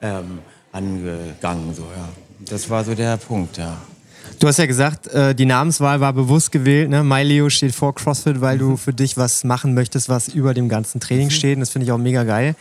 ähm, 0.00 0.38
angegangen. 0.72 1.74
So, 1.74 1.82
ja. 1.82 2.08
Das 2.38 2.68
war 2.68 2.84
so 2.84 2.94
der 2.94 3.16
Punkt, 3.16 3.56
ja. 3.56 3.76
Du 4.38 4.48
hast 4.48 4.58
ja 4.58 4.66
gesagt, 4.66 5.06
äh, 5.08 5.34
die 5.34 5.46
Namenswahl 5.46 6.00
war 6.00 6.12
bewusst 6.12 6.52
gewählt. 6.52 6.90
Ne? 6.90 7.02
MyLeo 7.02 7.48
steht 7.48 7.74
vor 7.74 7.94
CrossFit, 7.94 8.40
weil 8.40 8.58
du 8.58 8.70
mhm. 8.70 8.78
für 8.78 8.92
dich 8.92 9.16
was 9.16 9.44
machen 9.44 9.72
möchtest, 9.72 10.08
was 10.08 10.28
über 10.28 10.52
dem 10.52 10.68
ganzen 10.68 11.00
Training 11.00 11.28
mhm. 11.28 11.30
steht. 11.30 11.54
Und 11.54 11.60
das 11.60 11.70
finde 11.70 11.86
ich 11.86 11.92
auch 11.92 11.98
mega 11.98 12.24
geil. 12.24 12.54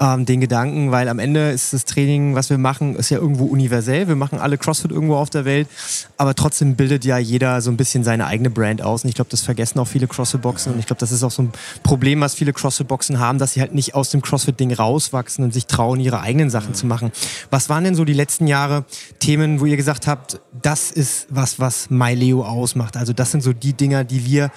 Ähm, 0.00 0.26
den 0.26 0.40
Gedanken, 0.40 0.90
weil 0.90 1.08
am 1.08 1.20
Ende 1.20 1.50
ist 1.50 1.72
das 1.72 1.84
Training, 1.84 2.34
was 2.34 2.50
wir 2.50 2.58
machen, 2.58 2.96
ist 2.96 3.10
ja 3.10 3.18
irgendwo 3.18 3.44
universell. 3.44 4.08
Wir 4.08 4.16
machen 4.16 4.40
alle 4.40 4.58
CrossFit 4.58 4.90
irgendwo 4.90 5.14
auf 5.14 5.30
der 5.30 5.44
Welt. 5.44 5.68
Aber 6.16 6.34
trotzdem 6.34 6.74
bildet 6.74 7.04
ja 7.04 7.18
jeder 7.18 7.60
so 7.60 7.70
ein 7.70 7.76
bisschen 7.76 8.02
seine 8.02 8.26
eigene 8.26 8.50
Brand 8.50 8.82
aus. 8.82 9.04
Und 9.04 9.08
ich 9.10 9.14
glaube, 9.14 9.30
das 9.30 9.42
vergessen 9.42 9.78
auch 9.78 9.86
viele 9.88 10.08
CrossFit-Boxen. 10.08 10.72
Und 10.72 10.80
ich 10.80 10.86
glaube, 10.86 11.00
das 11.00 11.12
ist 11.12 11.22
auch 11.22 11.30
so 11.30 11.42
ein 11.42 11.52
Problem, 11.84 12.20
was 12.20 12.34
viele 12.34 12.52
CrossFit-Boxen 12.52 13.20
haben, 13.20 13.38
dass 13.38 13.52
sie 13.52 13.60
halt 13.60 13.74
nicht 13.74 13.94
aus 13.94 14.10
dem 14.10 14.22
CrossFit-Ding 14.22 14.72
rauswachsen 14.72 15.44
und 15.44 15.54
sich 15.54 15.66
trauen, 15.66 16.00
ihre 16.00 16.20
eigenen 16.20 16.50
Sachen 16.50 16.70
mhm. 16.70 16.74
zu 16.74 16.86
machen. 16.86 17.12
Was 17.50 17.68
waren 17.68 17.84
denn 17.84 17.94
so 17.94 18.04
die 18.04 18.12
letzten 18.12 18.48
Jahre 18.48 18.84
Themen, 19.20 19.60
wo 19.60 19.66
ihr 19.66 19.76
gesagt 19.76 20.08
habt, 20.08 20.40
das 20.62 20.90
ist 20.90 21.01
ist 21.02 21.26
was, 21.28 21.58
was 21.58 21.90
MyLeo 21.90 22.44
ausmacht. 22.44 22.96
Also 22.96 23.12
das 23.12 23.30
sind 23.32 23.42
so 23.42 23.52
die 23.52 23.72
Dinger, 23.72 24.04
die 24.04 24.24
wir 24.24 24.50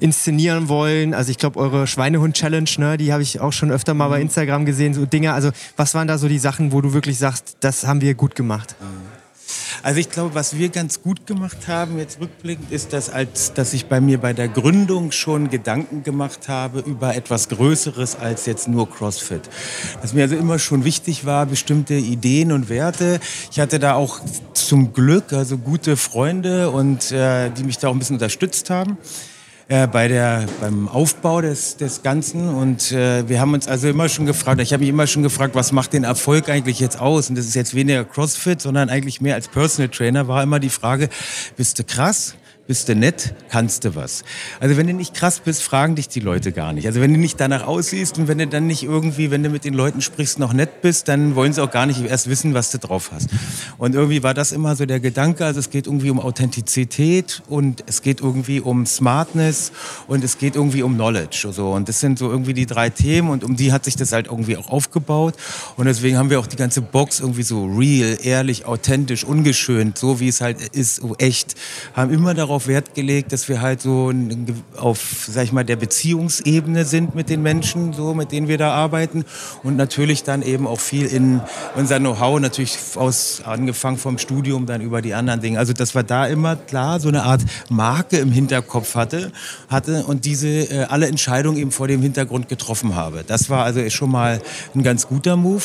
inszenieren 0.00 0.68
wollen. 0.68 1.14
Also 1.14 1.30
ich 1.30 1.38
glaube, 1.38 1.60
eure 1.60 1.86
Schweinehund-Challenge, 1.86 2.70
ne, 2.78 2.96
die 2.96 3.12
habe 3.12 3.22
ich 3.22 3.40
auch 3.40 3.52
schon 3.52 3.70
öfter 3.70 3.94
mal 3.94 4.08
bei 4.08 4.16
mhm. 4.16 4.22
Instagram 4.22 4.64
gesehen, 4.64 4.94
so 4.94 5.06
Dinger. 5.06 5.34
Also 5.34 5.50
was 5.76 5.94
waren 5.94 6.08
da 6.08 6.18
so 6.18 6.26
die 6.26 6.38
Sachen, 6.38 6.72
wo 6.72 6.80
du 6.80 6.92
wirklich 6.92 7.18
sagst, 7.18 7.58
das 7.60 7.86
haben 7.86 8.00
wir 8.00 8.14
gut 8.14 8.34
gemacht? 8.34 8.74
Mhm. 8.80 8.86
Also 9.82 10.00
ich 10.00 10.10
glaube, 10.10 10.34
was 10.34 10.56
wir 10.56 10.68
ganz 10.68 11.02
gut 11.02 11.26
gemacht 11.26 11.66
haben, 11.66 11.98
jetzt 11.98 12.20
rückblickend, 12.20 12.70
ist, 12.70 12.92
dass, 12.92 13.08
als, 13.08 13.54
dass 13.54 13.72
ich 13.72 13.86
bei 13.86 14.00
mir 14.00 14.18
bei 14.18 14.32
der 14.34 14.48
Gründung 14.48 15.10
schon 15.10 15.48
Gedanken 15.48 16.02
gemacht 16.02 16.48
habe 16.48 16.80
über 16.80 17.14
etwas 17.14 17.48
Größeres 17.48 18.16
als 18.16 18.44
jetzt 18.44 18.68
nur 18.68 18.90
CrossFit. 18.90 19.48
Dass 20.02 20.12
mir 20.12 20.22
also 20.22 20.36
immer 20.36 20.58
schon 20.58 20.84
wichtig 20.84 21.24
war, 21.24 21.46
bestimmte 21.46 21.94
Ideen 21.94 22.52
und 22.52 22.68
Werte. 22.68 23.20
Ich 23.50 23.58
hatte 23.58 23.78
da 23.78 23.94
auch 23.94 24.20
zum 24.52 24.92
Glück 24.92 25.32
also 25.32 25.56
gute 25.56 25.96
Freunde 25.96 26.70
und 26.70 27.10
äh, 27.10 27.50
die 27.50 27.64
mich 27.64 27.78
da 27.78 27.88
auch 27.88 27.92
ein 27.92 27.98
bisschen 27.98 28.16
unterstützt 28.16 28.68
haben 28.68 28.98
äh, 29.70 29.86
bei 29.86 30.08
der, 30.08 30.46
beim 30.60 30.88
Aufbau 30.88 31.40
des, 31.40 31.76
des 31.76 32.02
Ganzen. 32.02 32.48
Und 32.48 32.90
äh, 32.90 33.28
wir 33.28 33.40
haben 33.40 33.54
uns 33.54 33.68
also 33.68 33.88
immer 33.88 34.08
schon 34.08 34.26
gefragt, 34.26 34.60
ich 34.60 34.72
habe 34.72 34.80
mich 34.80 34.88
immer 34.88 35.06
schon 35.06 35.22
gefragt, 35.22 35.54
was 35.54 35.70
macht 35.70 35.92
den 35.92 36.02
Erfolg 36.02 36.48
eigentlich 36.48 36.80
jetzt 36.80 37.00
aus? 37.00 37.30
Und 37.30 37.38
das 37.38 37.46
ist 37.46 37.54
jetzt 37.54 37.74
weniger 37.74 38.04
CrossFit, 38.04 38.60
sondern 38.60 38.90
eigentlich 38.90 39.20
mehr 39.20 39.36
als 39.36 39.46
Personal 39.46 39.88
Trainer 39.88 40.26
war 40.26 40.42
immer 40.42 40.58
die 40.58 40.70
Frage, 40.70 41.08
bist 41.56 41.78
du 41.78 41.84
krass? 41.84 42.34
Bist 42.70 42.88
du 42.88 42.94
nett, 42.94 43.34
kannst 43.48 43.84
du 43.84 43.96
was. 43.96 44.22
Also 44.60 44.76
wenn 44.76 44.86
du 44.86 44.92
nicht 44.92 45.12
krass 45.12 45.40
bist, 45.40 45.60
fragen 45.60 45.96
dich 45.96 46.06
die 46.06 46.20
Leute 46.20 46.52
gar 46.52 46.72
nicht. 46.72 46.86
Also 46.86 47.00
wenn 47.00 47.12
du 47.12 47.18
nicht 47.18 47.40
danach 47.40 47.66
aussiehst 47.66 48.16
und 48.16 48.28
wenn 48.28 48.38
du 48.38 48.46
dann 48.46 48.68
nicht 48.68 48.84
irgendwie, 48.84 49.32
wenn 49.32 49.42
du 49.42 49.48
mit 49.48 49.64
den 49.64 49.74
Leuten 49.74 50.00
sprichst, 50.00 50.38
noch 50.38 50.52
nett 50.52 50.80
bist, 50.80 51.08
dann 51.08 51.34
wollen 51.34 51.52
sie 51.52 51.64
auch 51.64 51.70
gar 51.72 51.86
nicht 51.86 52.00
erst 52.00 52.30
wissen, 52.30 52.54
was 52.54 52.70
du 52.70 52.78
drauf 52.78 53.10
hast. 53.12 53.28
Und 53.76 53.96
irgendwie 53.96 54.22
war 54.22 54.34
das 54.34 54.52
immer 54.52 54.76
so 54.76 54.86
der 54.86 55.00
Gedanke, 55.00 55.44
also 55.44 55.58
es 55.58 55.70
geht 55.70 55.88
irgendwie 55.88 56.10
um 56.10 56.20
Authentizität 56.20 57.42
und 57.48 57.82
es 57.88 58.02
geht 58.02 58.20
irgendwie 58.20 58.60
um 58.60 58.86
Smartness 58.86 59.72
und 60.06 60.22
es 60.22 60.38
geht 60.38 60.54
irgendwie 60.54 60.84
um 60.84 60.94
Knowledge. 60.94 61.48
So. 61.50 61.72
Und 61.72 61.88
das 61.88 61.98
sind 61.98 62.20
so 62.20 62.30
irgendwie 62.30 62.54
die 62.54 62.66
drei 62.66 62.88
Themen 62.88 63.30
und 63.30 63.42
um 63.42 63.56
die 63.56 63.72
hat 63.72 63.84
sich 63.84 63.96
das 63.96 64.12
halt 64.12 64.28
irgendwie 64.28 64.56
auch 64.56 64.70
aufgebaut. 64.70 65.34
Und 65.76 65.86
deswegen 65.86 66.16
haben 66.16 66.30
wir 66.30 66.38
auch 66.38 66.46
die 66.46 66.54
ganze 66.54 66.82
Box 66.82 67.18
irgendwie 67.18 67.42
so 67.42 67.66
real, 67.66 68.16
ehrlich, 68.22 68.64
authentisch, 68.64 69.24
ungeschönt, 69.24 69.98
so 69.98 70.20
wie 70.20 70.28
es 70.28 70.40
halt 70.40 70.60
ist, 70.68 71.02
echt, 71.18 71.56
haben 71.94 72.12
immer 72.12 72.32
darauf 72.32 72.59
darauf 72.60 72.66
Wert 72.66 72.94
gelegt, 72.94 73.32
dass 73.32 73.48
wir 73.48 73.60
halt 73.60 73.80
so 73.80 74.12
auf, 74.76 75.26
sag 75.28 75.44
ich 75.44 75.52
mal, 75.52 75.64
der 75.64 75.76
Beziehungsebene 75.76 76.84
sind 76.84 77.14
mit 77.14 77.30
den 77.30 77.42
Menschen, 77.42 77.92
so 77.92 78.14
mit 78.14 78.32
denen 78.32 78.48
wir 78.48 78.58
da 78.58 78.72
arbeiten 78.72 79.24
und 79.62 79.76
natürlich 79.76 80.22
dann 80.24 80.42
eben 80.42 80.66
auch 80.66 80.80
viel 80.80 81.06
in 81.06 81.40
unser 81.74 81.98
Know-how, 81.98 82.40
natürlich 82.40 82.78
aus 82.96 83.42
angefangen 83.44 83.96
vom 83.96 84.18
Studium 84.18 84.66
dann 84.66 84.80
über 84.80 85.00
die 85.00 85.14
anderen 85.14 85.40
Dinge. 85.40 85.58
Also 85.58 85.72
dass 85.72 85.94
wir 85.94 86.02
da 86.02 86.26
immer 86.26 86.56
klar 86.56 87.00
so 87.00 87.08
eine 87.08 87.22
Art 87.22 87.42
Marke 87.70 88.18
im 88.18 88.32
Hinterkopf 88.32 88.94
hatte, 88.94 89.32
hatte 89.68 90.04
und 90.04 90.24
diese 90.24 90.48
äh, 90.48 90.84
alle 90.88 91.06
Entscheidungen 91.06 91.56
eben 91.56 91.72
vor 91.72 91.88
dem 91.88 92.02
Hintergrund 92.02 92.48
getroffen 92.48 92.94
habe. 92.94 93.24
Das 93.26 93.48
war 93.48 93.64
also 93.64 93.88
schon 93.90 94.10
mal 94.10 94.40
ein 94.74 94.82
ganz 94.82 95.06
guter 95.06 95.36
Move. 95.36 95.64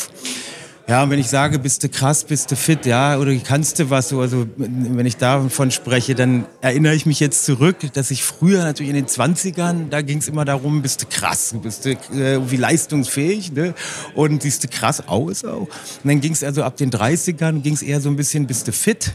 Ja, 0.88 1.02
und 1.02 1.10
wenn 1.10 1.18
ich 1.18 1.28
sage, 1.28 1.58
bist 1.58 1.82
du 1.82 1.88
krass, 1.88 2.22
bist 2.22 2.52
du 2.52 2.54
fit, 2.54 2.86
ja, 2.86 3.18
oder 3.18 3.34
kannst 3.36 3.80
du 3.80 3.90
was, 3.90 4.10
so, 4.10 4.20
also 4.20 4.46
wenn 4.56 5.04
ich 5.04 5.16
davon 5.16 5.72
spreche, 5.72 6.14
dann 6.14 6.46
erinnere 6.60 6.94
ich 6.94 7.06
mich 7.06 7.18
jetzt 7.18 7.44
zurück, 7.44 7.78
dass 7.94 8.12
ich 8.12 8.22
früher 8.22 8.62
natürlich 8.62 8.90
in 8.90 8.94
den 8.94 9.06
20ern, 9.06 9.88
da 9.88 10.02
ging 10.02 10.18
es 10.18 10.28
immer 10.28 10.44
darum, 10.44 10.82
bist 10.82 11.02
du 11.02 11.06
krass, 11.06 11.56
bist 11.60 11.86
du 11.86 11.90
äh, 11.90 12.40
wie 12.48 12.56
leistungsfähig, 12.56 13.50
ne? 13.50 13.74
Und 14.14 14.42
siehst 14.42 14.62
du 14.62 14.68
krass 14.68 15.08
aus 15.08 15.44
auch. 15.44 15.62
Und 15.62 15.70
dann 16.04 16.20
ging 16.20 16.32
es 16.32 16.44
also 16.44 16.62
ab 16.62 16.76
den 16.76 16.92
30ern, 16.92 17.62
ging 17.62 17.74
es 17.74 17.82
eher 17.82 18.00
so 18.00 18.08
ein 18.08 18.14
bisschen, 18.14 18.46
bist 18.46 18.68
du 18.68 18.72
fit? 18.72 19.12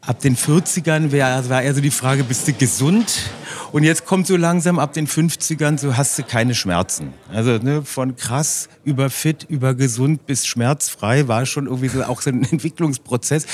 Ab 0.00 0.18
den 0.18 0.36
40ern 0.36 1.12
wär, 1.12 1.48
war 1.48 1.62
eher 1.62 1.74
so 1.74 1.80
die 1.80 1.92
Frage, 1.92 2.24
bist 2.24 2.48
du 2.48 2.54
gesund? 2.54 3.30
Und 3.72 3.84
jetzt 3.84 4.04
kommt 4.04 4.26
so 4.26 4.36
langsam 4.36 4.78
ab 4.78 4.92
den 4.92 5.08
50ern, 5.08 5.78
so 5.78 5.96
hast 5.96 6.18
du 6.18 6.22
keine 6.22 6.54
Schmerzen. 6.54 7.14
Also 7.32 7.52
ne, 7.56 7.82
von 7.82 8.16
krass 8.16 8.68
über 8.84 9.08
fit, 9.08 9.46
über 9.48 9.74
gesund 9.74 10.26
bis 10.26 10.46
schmerzfrei 10.46 11.26
war 11.26 11.46
schon 11.46 11.64
irgendwie 11.64 11.88
so 11.88 12.02
auch 12.04 12.20
so 12.20 12.28
ein 12.28 12.44
Entwicklungsprozess 12.50 13.46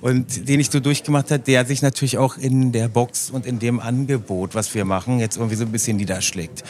und 0.00 0.48
den 0.48 0.60
ich 0.60 0.70
so 0.70 0.80
durchgemacht 0.80 1.30
habe, 1.30 1.42
der 1.42 1.66
sich 1.66 1.82
natürlich 1.82 2.16
auch 2.16 2.38
in 2.38 2.72
der 2.72 2.88
Box 2.88 3.28
und 3.28 3.44
in 3.44 3.58
dem 3.58 3.78
Angebot, 3.78 4.54
was 4.54 4.74
wir 4.74 4.86
machen, 4.86 5.18
jetzt 5.18 5.36
irgendwie 5.36 5.56
so 5.56 5.64
ein 5.64 5.72
bisschen 5.72 5.98
niederschlägt. 5.98 6.64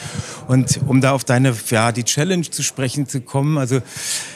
Und 0.49 0.81
um 0.85 0.99
da 0.99 1.13
auf 1.13 1.23
deine, 1.23 1.53
ja, 1.69 1.93
die 1.93 2.03
Challenge 2.03 2.49
zu 2.49 2.61
sprechen 2.61 3.07
zu 3.07 3.21
kommen, 3.21 3.57
also 3.57 3.79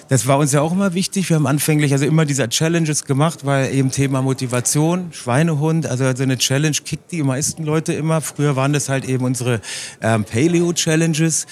das 0.07 0.27
war 0.27 0.37
uns 0.37 0.53
ja 0.53 0.61
auch 0.61 0.71
immer 0.71 0.93
wichtig. 0.93 1.29
Wir 1.29 1.35
haben 1.35 1.47
anfänglich 1.47 1.91
also 1.91 2.05
immer 2.05 2.25
dieser 2.25 2.49
Challenges 2.49 3.03
gemacht, 3.03 3.45
weil 3.45 3.73
eben 3.73 3.91
Thema 3.91 4.21
Motivation, 4.21 5.07
Schweinehund, 5.11 5.87
also, 5.87 6.05
also 6.05 6.23
eine 6.23 6.37
Challenge 6.37 6.75
kickt 6.85 7.11
die 7.11 7.23
meisten 7.23 7.63
Leute 7.63 7.93
immer. 7.93 8.21
Früher 8.21 8.57
waren 8.61 8.73
das 8.73 8.89
halt 8.89 9.05
eben 9.05 9.25
unsere 9.25 9.61
ähm, 10.01 10.25
Paleo-Challenges 10.25 11.47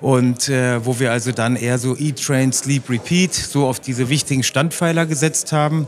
und 0.00 0.48
äh, 0.48 0.84
wo 0.84 0.98
wir 0.98 1.12
also 1.12 1.32
dann 1.32 1.56
eher 1.56 1.78
so 1.78 1.96
Eat, 1.96 2.24
Train, 2.24 2.52
Sleep, 2.52 2.88
Repeat 2.88 3.34
so 3.34 3.66
auf 3.66 3.80
diese 3.80 4.08
wichtigen 4.08 4.42
Standpfeiler 4.42 5.06
gesetzt 5.06 5.52
haben. 5.52 5.86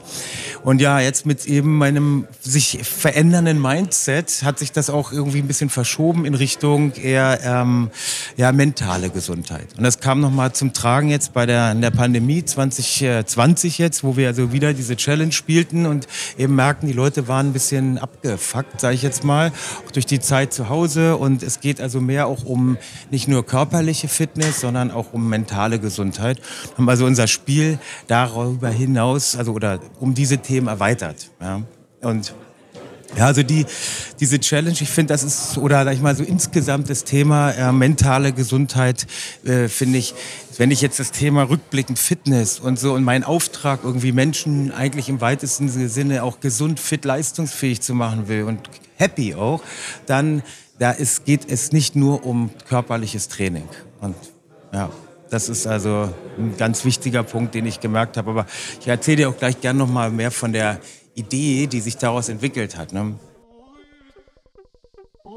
Und 0.62 0.80
ja, 0.80 1.00
jetzt 1.00 1.26
mit 1.26 1.46
eben 1.46 1.78
meinem 1.78 2.26
sich 2.40 2.80
verändernden 2.82 3.60
Mindset 3.60 4.42
hat 4.42 4.58
sich 4.58 4.72
das 4.72 4.90
auch 4.90 5.12
irgendwie 5.12 5.38
ein 5.38 5.46
bisschen 5.46 5.70
verschoben 5.70 6.24
in 6.26 6.34
Richtung 6.34 6.92
eher 6.94 7.40
ähm, 7.42 7.90
ja, 8.36 8.52
mentale 8.52 9.10
Gesundheit. 9.10 9.68
Und 9.76 9.84
das 9.84 10.00
kam 10.00 10.20
nochmal 10.20 10.52
zum 10.52 10.72
Tragen 10.72 11.08
jetzt 11.08 11.32
bei 11.32 11.46
der, 11.46 11.72
in 11.72 11.80
der 11.80 11.90
Pandemie 11.90 12.26
Pandemie 12.26 12.44
2020 12.44 13.78
jetzt, 13.78 14.02
wo 14.02 14.16
wir 14.16 14.28
also 14.28 14.52
wieder 14.52 14.72
diese 14.72 14.96
Challenge 14.96 15.32
spielten 15.32 15.86
und 15.86 16.06
eben 16.38 16.54
merkten, 16.54 16.88
die 16.88 16.94
Leute 16.94 17.28
waren 17.28 17.48
ein 17.48 17.52
bisschen 17.52 17.98
abgefuckt, 17.98 18.80
sage 18.80 18.94
ich 18.94 19.02
jetzt 19.02 19.22
mal, 19.22 19.52
auch 19.86 19.90
durch 19.90 20.06
die 20.06 20.18
Zeit 20.18 20.52
zu 20.52 20.65
Hause. 20.68 21.16
Und 21.16 21.42
es 21.42 21.60
geht 21.60 21.80
also 21.80 22.00
mehr 22.00 22.26
auch 22.26 22.44
um 22.44 22.76
nicht 23.10 23.28
nur 23.28 23.44
körperliche 23.44 24.08
Fitness, 24.08 24.60
sondern 24.60 24.90
auch 24.90 25.12
um 25.12 25.28
mentale 25.28 25.78
Gesundheit. 25.78 26.40
Haben 26.76 26.88
also 26.88 27.06
unser 27.06 27.26
Spiel 27.26 27.78
darüber 28.06 28.68
hinaus, 28.68 29.36
also 29.36 29.52
oder 29.52 29.80
um 30.00 30.14
diese 30.14 30.38
Themen 30.38 30.68
erweitert. 30.68 31.30
Ja. 31.40 31.62
Und 32.02 32.34
ja, 33.16 33.26
also 33.26 33.42
die, 33.42 33.66
diese 34.20 34.40
Challenge, 34.40 34.76
ich 34.80 34.90
finde, 34.90 35.14
das 35.14 35.22
ist, 35.22 35.58
oder 35.58 35.84
sag 35.84 35.94
ich 35.94 36.00
mal 36.00 36.16
so 36.16 36.24
insgesamt 36.24 36.90
das 36.90 37.04
Thema 37.04 37.50
äh, 37.52 37.72
mentale 37.72 38.32
Gesundheit, 38.32 39.06
äh, 39.44 39.68
finde 39.68 39.98
ich, 39.98 40.14
wenn 40.58 40.70
ich 40.70 40.80
jetzt 40.80 40.98
das 40.98 41.12
Thema 41.12 41.44
rückblickend 41.44 41.98
Fitness 41.98 42.58
und 42.58 42.78
so 42.78 42.94
und 42.94 43.04
mein 43.04 43.24
Auftrag 43.24 43.80
irgendwie 43.84 44.12
Menschen 44.12 44.72
eigentlich 44.72 45.08
im 45.08 45.20
weitesten 45.20 45.68
Sinne 45.68 46.22
auch 46.22 46.40
gesund, 46.40 46.80
fit, 46.80 47.04
leistungsfähig 47.04 47.80
zu 47.80 47.94
machen 47.94 48.28
will 48.28 48.44
und 48.44 48.60
happy 48.96 49.34
auch, 49.34 49.62
dann 50.06 50.42
da 50.78 50.90
ist, 50.90 51.24
geht 51.24 51.50
es 51.50 51.72
nicht 51.72 51.96
nur 51.96 52.24
um 52.26 52.50
körperliches 52.68 53.28
Training. 53.28 53.68
Und 54.00 54.14
ja, 54.72 54.90
das 55.30 55.48
ist 55.48 55.66
also 55.66 56.12
ein 56.38 56.56
ganz 56.56 56.84
wichtiger 56.84 57.22
Punkt, 57.22 57.54
den 57.54 57.66
ich 57.66 57.80
gemerkt 57.80 58.16
habe. 58.16 58.30
Aber 58.30 58.46
ich 58.80 58.86
erzähle 58.86 59.16
dir 59.16 59.28
auch 59.30 59.36
gleich 59.36 59.60
gern 59.60 59.76
noch 59.76 59.88
mal 59.88 60.10
mehr 60.10 60.30
von 60.30 60.52
der 60.52 60.80
Idee, 61.16 61.66
die 61.66 61.80
sich 61.80 61.96
daraus 61.96 62.28
entwickelt 62.28 62.76
hat. 62.76 62.92
Ne? 62.92 63.18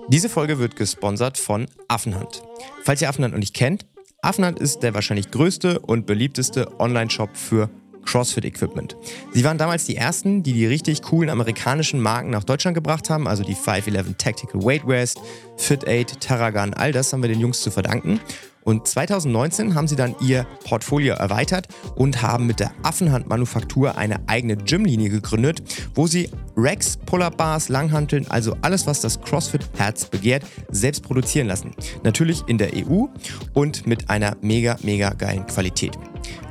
Diese 0.09 0.29
Folge 0.29 0.59
wird 0.59 0.75
gesponsert 0.75 1.37
von 1.37 1.67
Affenhand. 1.87 2.43
Falls 2.83 3.01
ihr 3.01 3.09
Affenhand 3.09 3.33
noch 3.33 3.39
nicht 3.39 3.55
kennt, 3.55 3.85
Affenhand 4.21 4.59
ist 4.59 4.83
der 4.83 4.93
wahrscheinlich 4.93 5.31
größte 5.31 5.79
und 5.79 6.05
beliebteste 6.05 6.79
Online-Shop 6.79 7.35
für 7.35 7.69
CrossFit-Equipment. 8.05 8.95
Sie 9.33 9.43
waren 9.43 9.57
damals 9.57 9.85
die 9.85 9.95
ersten, 9.95 10.43
die 10.43 10.53
die 10.53 10.65
richtig 10.65 11.01
coolen 11.01 11.29
amerikanischen 11.29 11.99
Marken 11.99 12.29
nach 12.29 12.43
Deutschland 12.43 12.75
gebracht 12.75 13.09
haben, 13.09 13.27
also 13.27 13.43
die 13.43 13.55
511 13.55 14.15
Tactical 14.17 14.63
Weight 14.63 14.87
Rest, 14.87 15.19
Fit 15.57 15.87
8, 15.87 16.19
Terragun, 16.19 16.73
all 16.73 16.91
das 16.91 17.13
haben 17.13 17.21
wir 17.21 17.29
den 17.29 17.39
Jungs 17.39 17.61
zu 17.61 17.71
verdanken. 17.71 18.19
Und 18.63 18.87
2019 18.87 19.73
haben 19.73 19.87
sie 19.87 19.95
dann 19.95 20.15
ihr 20.21 20.45
Portfolio 20.63 21.15
erweitert 21.15 21.67
und 21.95 22.21
haben 22.21 22.45
mit 22.45 22.59
der 22.59 22.71
Affenhand-Manufaktur 22.83 23.97
eine 23.97 24.19
eigene 24.27 24.57
Gymlinie 24.57 25.09
gegründet, 25.09 25.63
wo 25.95 26.07
sie 26.07 26.29
Racks, 26.55 26.97
Pull-Up-Bars, 26.97 27.69
Langhanteln, 27.69 28.27
also 28.29 28.55
alles, 28.61 28.85
was 28.85 29.01
das 29.01 29.19
CrossFit-Herz 29.21 30.05
begehrt, 30.05 30.43
selbst 30.69 31.03
produzieren 31.03 31.47
lassen. 31.47 31.71
Natürlich 32.03 32.43
in 32.47 32.57
der 32.57 32.71
EU 32.75 33.05
und 33.53 33.87
mit 33.87 34.09
einer 34.09 34.35
mega, 34.41 34.77
mega 34.83 35.11
geilen 35.11 35.47
Qualität. 35.47 35.97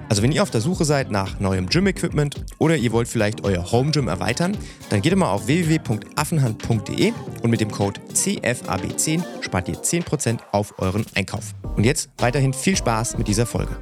Also 0.09 0.23
wenn 0.23 0.33
ihr 0.33 0.43
auf 0.43 0.51
der 0.51 0.61
Suche 0.61 0.85
seid 0.85 1.11
nach 1.11 1.39
neuem 1.39 1.69
Gym-Equipment 1.69 2.45
oder 2.59 2.77
ihr 2.77 2.93
wollt 2.93 3.09
vielleicht 3.09 3.45
euer 3.45 3.71
Home 3.73 3.91
Gym 3.91 4.09
erweitern, 4.09 4.57
dann 4.91 5.03
geht 5.03 5.15
mal 5.17 5.31
auf 5.31 5.47
www.affenhand.de 5.47 7.13
und 7.43 7.51
mit 7.51 7.61
dem 7.61 7.71
Code 7.71 8.01
CFAB10 8.15 9.23
spart 9.41 9.69
ihr 9.69 9.77
10% 9.77 10.39
auf 10.53 10.79
euren 10.79 11.05
Einkauf. 11.15 11.55
Und 11.77 11.85
jetzt 11.85 12.09
weiterhin 12.19 12.53
viel 12.53 12.77
Spaß 12.77 13.19
mit 13.19 13.29
dieser 13.29 13.47
Folge. 13.47 13.77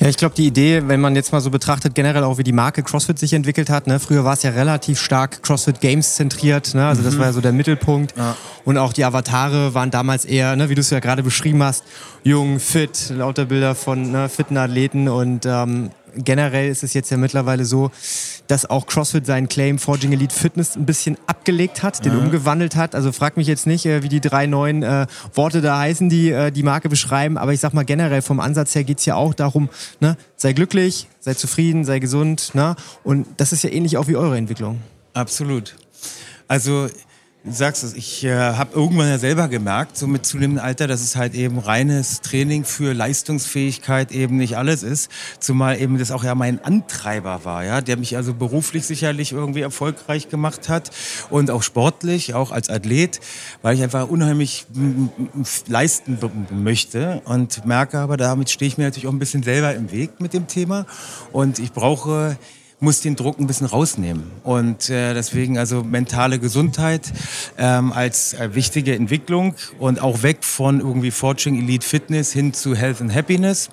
Ja, 0.00 0.08
ich 0.08 0.16
glaube, 0.16 0.34
die 0.34 0.46
Idee, 0.46 0.82
wenn 0.86 0.98
man 0.98 1.14
jetzt 1.14 1.30
mal 1.30 1.42
so 1.42 1.50
betrachtet, 1.50 1.94
generell 1.94 2.24
auch 2.24 2.38
wie 2.38 2.42
die 2.42 2.52
Marke 2.52 2.82
CrossFit 2.82 3.18
sich 3.18 3.34
entwickelt 3.34 3.68
hat, 3.68 3.86
ne? 3.86 4.00
früher 4.00 4.24
war 4.24 4.32
es 4.32 4.42
ja 4.42 4.50
relativ 4.50 4.98
stark 4.98 5.42
CrossFit 5.42 5.82
Games 5.82 6.14
zentriert, 6.14 6.72
ne? 6.74 6.86
also 6.86 7.02
das 7.02 7.14
mhm. 7.14 7.18
war 7.18 7.26
ja 7.26 7.32
so 7.34 7.42
der 7.42 7.52
Mittelpunkt. 7.52 8.16
Ja. 8.16 8.34
Und 8.64 8.78
auch 8.78 8.94
die 8.94 9.04
Avatare 9.04 9.74
waren 9.74 9.90
damals 9.90 10.24
eher, 10.24 10.56
ne, 10.56 10.70
wie 10.70 10.74
du 10.74 10.80
es 10.80 10.88
ja 10.88 11.00
gerade 11.00 11.22
beschrieben 11.22 11.62
hast, 11.62 11.84
jung, 12.24 12.60
fit, 12.60 13.10
lauter 13.10 13.44
Bilder 13.44 13.74
von 13.74 14.10
ne, 14.10 14.30
fitten 14.30 14.56
Athleten 14.56 15.06
und 15.06 15.44
ähm, 15.44 15.90
generell 16.16 16.70
ist 16.70 16.82
es 16.82 16.94
jetzt 16.94 17.10
ja 17.10 17.16
mittlerweile 17.16 17.64
so, 17.64 17.90
dass 18.46 18.68
auch 18.68 18.86
CrossFit 18.86 19.26
seinen 19.26 19.48
Claim 19.48 19.78
Forging 19.78 20.12
Elite 20.12 20.34
Fitness 20.34 20.76
ein 20.76 20.86
bisschen 20.86 21.16
abgelegt 21.26 21.82
hat, 21.82 22.04
den 22.04 22.12
ja. 22.12 22.18
umgewandelt 22.18 22.76
hat. 22.76 22.94
Also 22.94 23.12
frag 23.12 23.36
mich 23.36 23.46
jetzt 23.46 23.66
nicht, 23.66 23.86
äh, 23.86 24.02
wie 24.02 24.08
die 24.08 24.20
drei 24.20 24.46
neuen 24.46 24.82
äh, 24.82 25.06
Worte 25.34 25.60
da 25.60 25.78
heißen, 25.78 26.08
die 26.08 26.30
äh, 26.30 26.50
die 26.50 26.62
Marke 26.62 26.88
beschreiben, 26.88 27.38
aber 27.38 27.52
ich 27.52 27.60
sag 27.60 27.74
mal 27.74 27.84
generell 27.84 28.22
vom 28.22 28.40
Ansatz 28.40 28.74
her 28.74 28.84
geht 28.84 28.98
es 28.98 29.06
ja 29.06 29.14
auch 29.14 29.34
darum, 29.34 29.68
ne, 30.00 30.16
sei 30.36 30.52
glücklich, 30.52 31.08
sei 31.20 31.34
zufrieden, 31.34 31.84
sei 31.84 31.98
gesund. 31.98 32.54
Ne? 32.54 32.76
Und 33.04 33.26
das 33.36 33.52
ist 33.52 33.64
ja 33.64 33.70
ähnlich 33.70 33.96
auch 33.96 34.08
wie 34.08 34.16
eure 34.16 34.36
Entwicklung. 34.36 34.80
Absolut. 35.14 35.76
Also 36.48 36.88
Du 37.42 37.52
sagst 37.52 37.84
es, 37.84 37.94
ich 37.94 38.22
äh, 38.22 38.34
habe 38.34 38.74
irgendwann 38.74 39.08
ja 39.08 39.16
selber 39.16 39.48
gemerkt, 39.48 39.96
so 39.96 40.06
mit 40.06 40.26
zunehmendem 40.26 40.62
Alter, 40.62 40.86
dass 40.86 41.00
es 41.00 41.16
halt 41.16 41.32
eben 41.32 41.58
reines 41.58 42.20
Training 42.20 42.64
für 42.64 42.92
Leistungsfähigkeit 42.92 44.12
eben 44.12 44.36
nicht 44.36 44.58
alles 44.58 44.82
ist. 44.82 45.10
Zumal 45.38 45.80
eben 45.80 45.96
das 45.96 46.10
auch 46.10 46.22
ja 46.22 46.34
mein 46.34 46.62
Antreiber 46.62 47.46
war, 47.46 47.64
ja, 47.64 47.80
der 47.80 47.96
mich 47.96 48.14
also 48.14 48.34
beruflich 48.34 48.84
sicherlich 48.84 49.32
irgendwie 49.32 49.62
erfolgreich 49.62 50.28
gemacht 50.28 50.68
hat 50.68 50.90
und 51.30 51.50
auch 51.50 51.62
sportlich, 51.62 52.34
auch 52.34 52.50
als 52.50 52.68
Athlet, 52.68 53.20
weil 53.62 53.74
ich 53.74 53.82
einfach 53.82 54.06
unheimlich 54.10 54.66
leisten 55.66 56.18
möchte 56.50 57.22
und 57.24 57.64
merke 57.64 58.00
aber, 58.00 58.18
damit 58.18 58.50
stehe 58.50 58.68
ich 58.68 58.76
mir 58.76 58.84
natürlich 58.84 59.06
auch 59.06 59.12
ein 59.12 59.18
bisschen 59.18 59.42
selber 59.42 59.74
im 59.74 59.90
Weg 59.92 60.20
mit 60.20 60.34
dem 60.34 60.46
Thema 60.46 60.84
und 61.32 61.58
ich 61.58 61.72
brauche 61.72 62.36
muss 62.80 63.02
den 63.02 63.14
Druck 63.14 63.38
ein 63.38 63.46
bisschen 63.46 63.66
rausnehmen. 63.66 64.24
Und 64.42 64.88
äh, 64.88 65.12
deswegen 65.12 65.58
also 65.58 65.84
mentale 65.84 66.38
Gesundheit 66.38 67.12
ähm, 67.58 67.92
als 67.92 68.32
äh, 68.32 68.54
wichtige 68.54 68.94
Entwicklung 68.94 69.54
und 69.78 70.00
auch 70.00 70.22
weg 70.22 70.44
von 70.44 70.80
irgendwie 70.80 71.10
Forging 71.10 71.58
Elite 71.58 71.86
Fitness 71.86 72.32
hin 72.32 72.54
zu 72.54 72.74
Health 72.74 73.02
and 73.02 73.14
Happiness. 73.14 73.68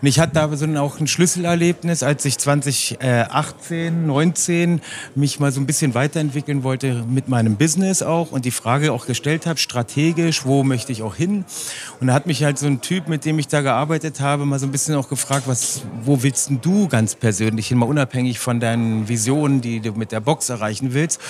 Und 0.00 0.06
ich 0.06 0.20
hatte 0.20 0.34
da 0.34 0.54
so 0.54 0.66
auch 0.76 1.00
ein 1.00 1.06
Schlüsselerlebnis, 1.06 2.02
als 2.02 2.24
ich 2.26 2.36
2018, 2.38 4.06
19 4.06 4.80
mich 5.14 5.40
mal 5.40 5.50
so 5.50 5.60
ein 5.60 5.66
bisschen 5.66 5.94
weiterentwickeln 5.94 6.62
wollte 6.62 7.04
mit 7.08 7.28
meinem 7.28 7.56
Business 7.56 8.02
auch 8.02 8.32
und 8.32 8.44
die 8.44 8.50
Frage 8.50 8.92
auch 8.92 9.06
gestellt 9.06 9.46
habe, 9.46 9.58
strategisch, 9.58 10.44
wo 10.44 10.62
möchte 10.62 10.92
ich 10.92 11.02
auch 11.02 11.14
hin? 11.14 11.46
Und 12.00 12.08
da 12.08 12.12
hat 12.12 12.26
mich 12.26 12.44
halt 12.44 12.58
so 12.58 12.66
ein 12.66 12.82
Typ, 12.82 13.08
mit 13.08 13.24
dem 13.24 13.38
ich 13.38 13.48
da 13.48 13.62
gearbeitet 13.62 14.20
habe, 14.20 14.44
mal 14.44 14.58
so 14.58 14.66
ein 14.66 14.72
bisschen 14.72 14.94
auch 14.94 15.08
gefragt, 15.08 15.44
was, 15.46 15.82
wo 16.04 16.22
willst 16.22 16.50
denn 16.50 16.60
du 16.60 16.86
ganz 16.88 17.14
persönlich 17.14 17.68
hin, 17.68 17.78
mal 17.78 17.86
unabhängig 17.86 18.41
von 18.42 18.60
deinen 18.60 19.08
Visionen, 19.08 19.60
die 19.60 19.80
du 19.80 19.92
mit 19.92 20.12
der 20.12 20.20
Box 20.20 20.50
erreichen 20.50 20.92
willst. 20.92 21.20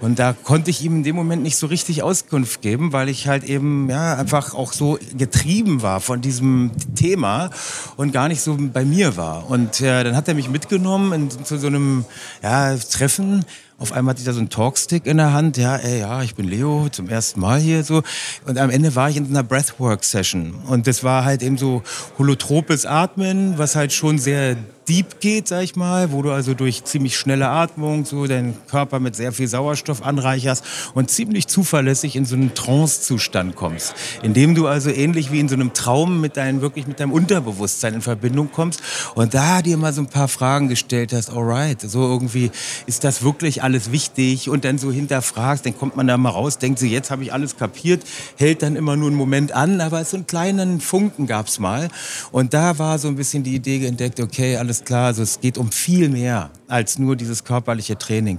Und 0.00 0.18
da 0.18 0.32
konnte 0.32 0.70
ich 0.70 0.84
ihm 0.84 0.96
in 0.96 1.02
dem 1.02 1.16
Moment 1.16 1.42
nicht 1.42 1.56
so 1.56 1.66
richtig 1.66 2.02
Auskunft 2.02 2.62
geben, 2.62 2.92
weil 2.92 3.08
ich 3.08 3.26
halt 3.26 3.44
eben 3.44 3.88
ja 3.90 4.14
einfach 4.14 4.54
auch 4.54 4.72
so 4.72 4.98
getrieben 5.16 5.82
war 5.82 6.00
von 6.00 6.20
diesem 6.20 6.70
Thema 6.94 7.50
und 7.96 8.12
gar 8.12 8.28
nicht 8.28 8.40
so 8.40 8.56
bei 8.58 8.84
mir 8.84 9.16
war. 9.16 9.50
Und 9.50 9.80
äh, 9.80 10.04
dann 10.04 10.14
hat 10.14 10.28
er 10.28 10.34
mich 10.34 10.48
mitgenommen 10.48 11.12
in, 11.12 11.44
zu 11.44 11.58
so 11.58 11.66
einem 11.66 12.04
ja, 12.42 12.76
Treffen 12.76 13.44
auf 13.80 13.92
einmal 13.92 14.12
hatte 14.12 14.20
ich 14.20 14.26
da 14.26 14.32
so 14.32 14.40
einen 14.40 14.48
Talkstick 14.48 15.06
in 15.06 15.18
der 15.18 15.32
Hand. 15.32 15.56
Ja, 15.56 15.76
ey, 15.76 16.00
ja, 16.00 16.22
ich 16.22 16.34
bin 16.34 16.48
Leo, 16.48 16.88
zum 16.90 17.08
ersten 17.08 17.38
Mal 17.38 17.60
hier 17.60 17.84
so. 17.84 18.02
Und 18.44 18.58
am 18.58 18.70
Ende 18.70 18.96
war 18.96 19.08
ich 19.08 19.16
in 19.16 19.26
einer 19.26 19.44
Breathwork-Session. 19.44 20.54
Und 20.66 20.88
das 20.88 21.04
war 21.04 21.24
halt 21.24 21.44
eben 21.44 21.56
so 21.56 21.84
holotropes 22.18 22.86
Atmen, 22.86 23.56
was 23.56 23.76
halt 23.76 23.92
schon 23.92 24.18
sehr 24.18 24.56
deep 24.88 25.20
geht, 25.20 25.48
sag 25.48 25.62
ich 25.62 25.76
mal, 25.76 26.12
wo 26.12 26.22
du 26.22 26.32
also 26.32 26.54
durch 26.54 26.84
ziemlich 26.84 27.16
schnelle 27.16 27.48
Atmung 27.48 28.04
so 28.04 28.26
deinen 28.26 28.56
Körper 28.68 29.00
mit 29.00 29.14
sehr 29.14 29.32
viel 29.32 29.46
Sauerstoff 29.46 30.02
anreicherst 30.02 30.64
und 30.94 31.10
ziemlich 31.10 31.46
zuverlässig 31.46 32.16
in 32.16 32.24
so 32.24 32.36
einen 32.36 32.54
Trance-Zustand 32.54 33.54
kommst, 33.54 33.94
indem 34.22 34.54
du 34.54 34.66
also 34.66 34.90
ähnlich 34.90 35.30
wie 35.30 35.40
in 35.40 35.48
so 35.48 35.54
einem 35.54 35.74
Traum 35.74 36.20
mit 36.20 36.36
deinem 36.36 36.62
wirklich 36.62 36.86
mit 36.86 37.00
deinem 37.00 37.12
Unterbewusstsein 37.12 37.94
in 37.94 38.00
Verbindung 38.00 38.50
kommst 38.50 38.80
und 39.14 39.34
da 39.34 39.60
dir 39.60 39.76
mal 39.76 39.92
so 39.92 40.00
ein 40.00 40.06
paar 40.06 40.28
Fragen 40.28 40.68
gestellt 40.68 41.12
hast, 41.12 41.30
alright, 41.30 41.80
so 41.82 42.00
irgendwie 42.00 42.50
ist 42.86 43.04
das 43.04 43.22
wirklich 43.22 43.62
alles 43.68 43.92
wichtig 43.92 44.48
und 44.48 44.64
dann 44.64 44.78
so 44.78 44.90
hinterfragst, 44.90 45.66
dann 45.66 45.76
kommt 45.76 45.94
man 45.94 46.06
da 46.06 46.16
mal 46.16 46.30
raus, 46.30 46.56
denkt 46.56 46.78
sich, 46.78 46.90
jetzt 46.90 47.10
habe 47.10 47.22
ich 47.22 47.34
alles 47.34 47.58
kapiert, 47.58 48.02
hält 48.36 48.62
dann 48.62 48.76
immer 48.76 48.96
nur 48.96 49.08
einen 49.08 49.16
Moment 49.16 49.52
an, 49.52 49.82
aber 49.82 50.02
so 50.06 50.16
einen 50.16 50.26
kleinen 50.26 50.80
Funken 50.80 51.26
gab's 51.26 51.58
mal 51.58 51.88
und 52.32 52.54
da 52.54 52.78
war 52.78 52.98
so 52.98 53.08
ein 53.08 53.16
bisschen 53.16 53.42
die 53.42 53.54
Idee 53.54 53.84
entdeckt, 53.84 54.20
okay, 54.20 54.56
alles 54.56 54.84
klar. 54.84 55.08
Also 55.08 55.22
es 55.22 55.40
geht 55.40 55.58
um 55.58 55.70
viel 55.70 56.08
mehr 56.08 56.48
als 56.66 56.98
nur 56.98 57.14
dieses 57.14 57.44
körperliche 57.44 57.98
Training. 57.98 58.38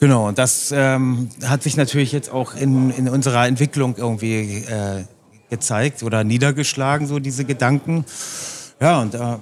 Genau, 0.00 0.26
und 0.26 0.38
das 0.38 0.72
ähm, 0.74 1.28
hat 1.44 1.62
sich 1.62 1.76
natürlich 1.76 2.10
jetzt 2.10 2.30
auch 2.32 2.56
in, 2.56 2.90
in 2.90 3.08
unserer 3.08 3.46
Entwicklung 3.46 3.94
irgendwie 3.96 4.64
äh, 4.64 5.04
gezeigt 5.50 6.02
oder 6.02 6.24
niedergeschlagen, 6.24 7.06
so 7.06 7.20
diese 7.20 7.44
Gedanken. 7.44 8.04
Ja, 8.80 9.00
und 9.00 9.14
äh, 9.14 9.36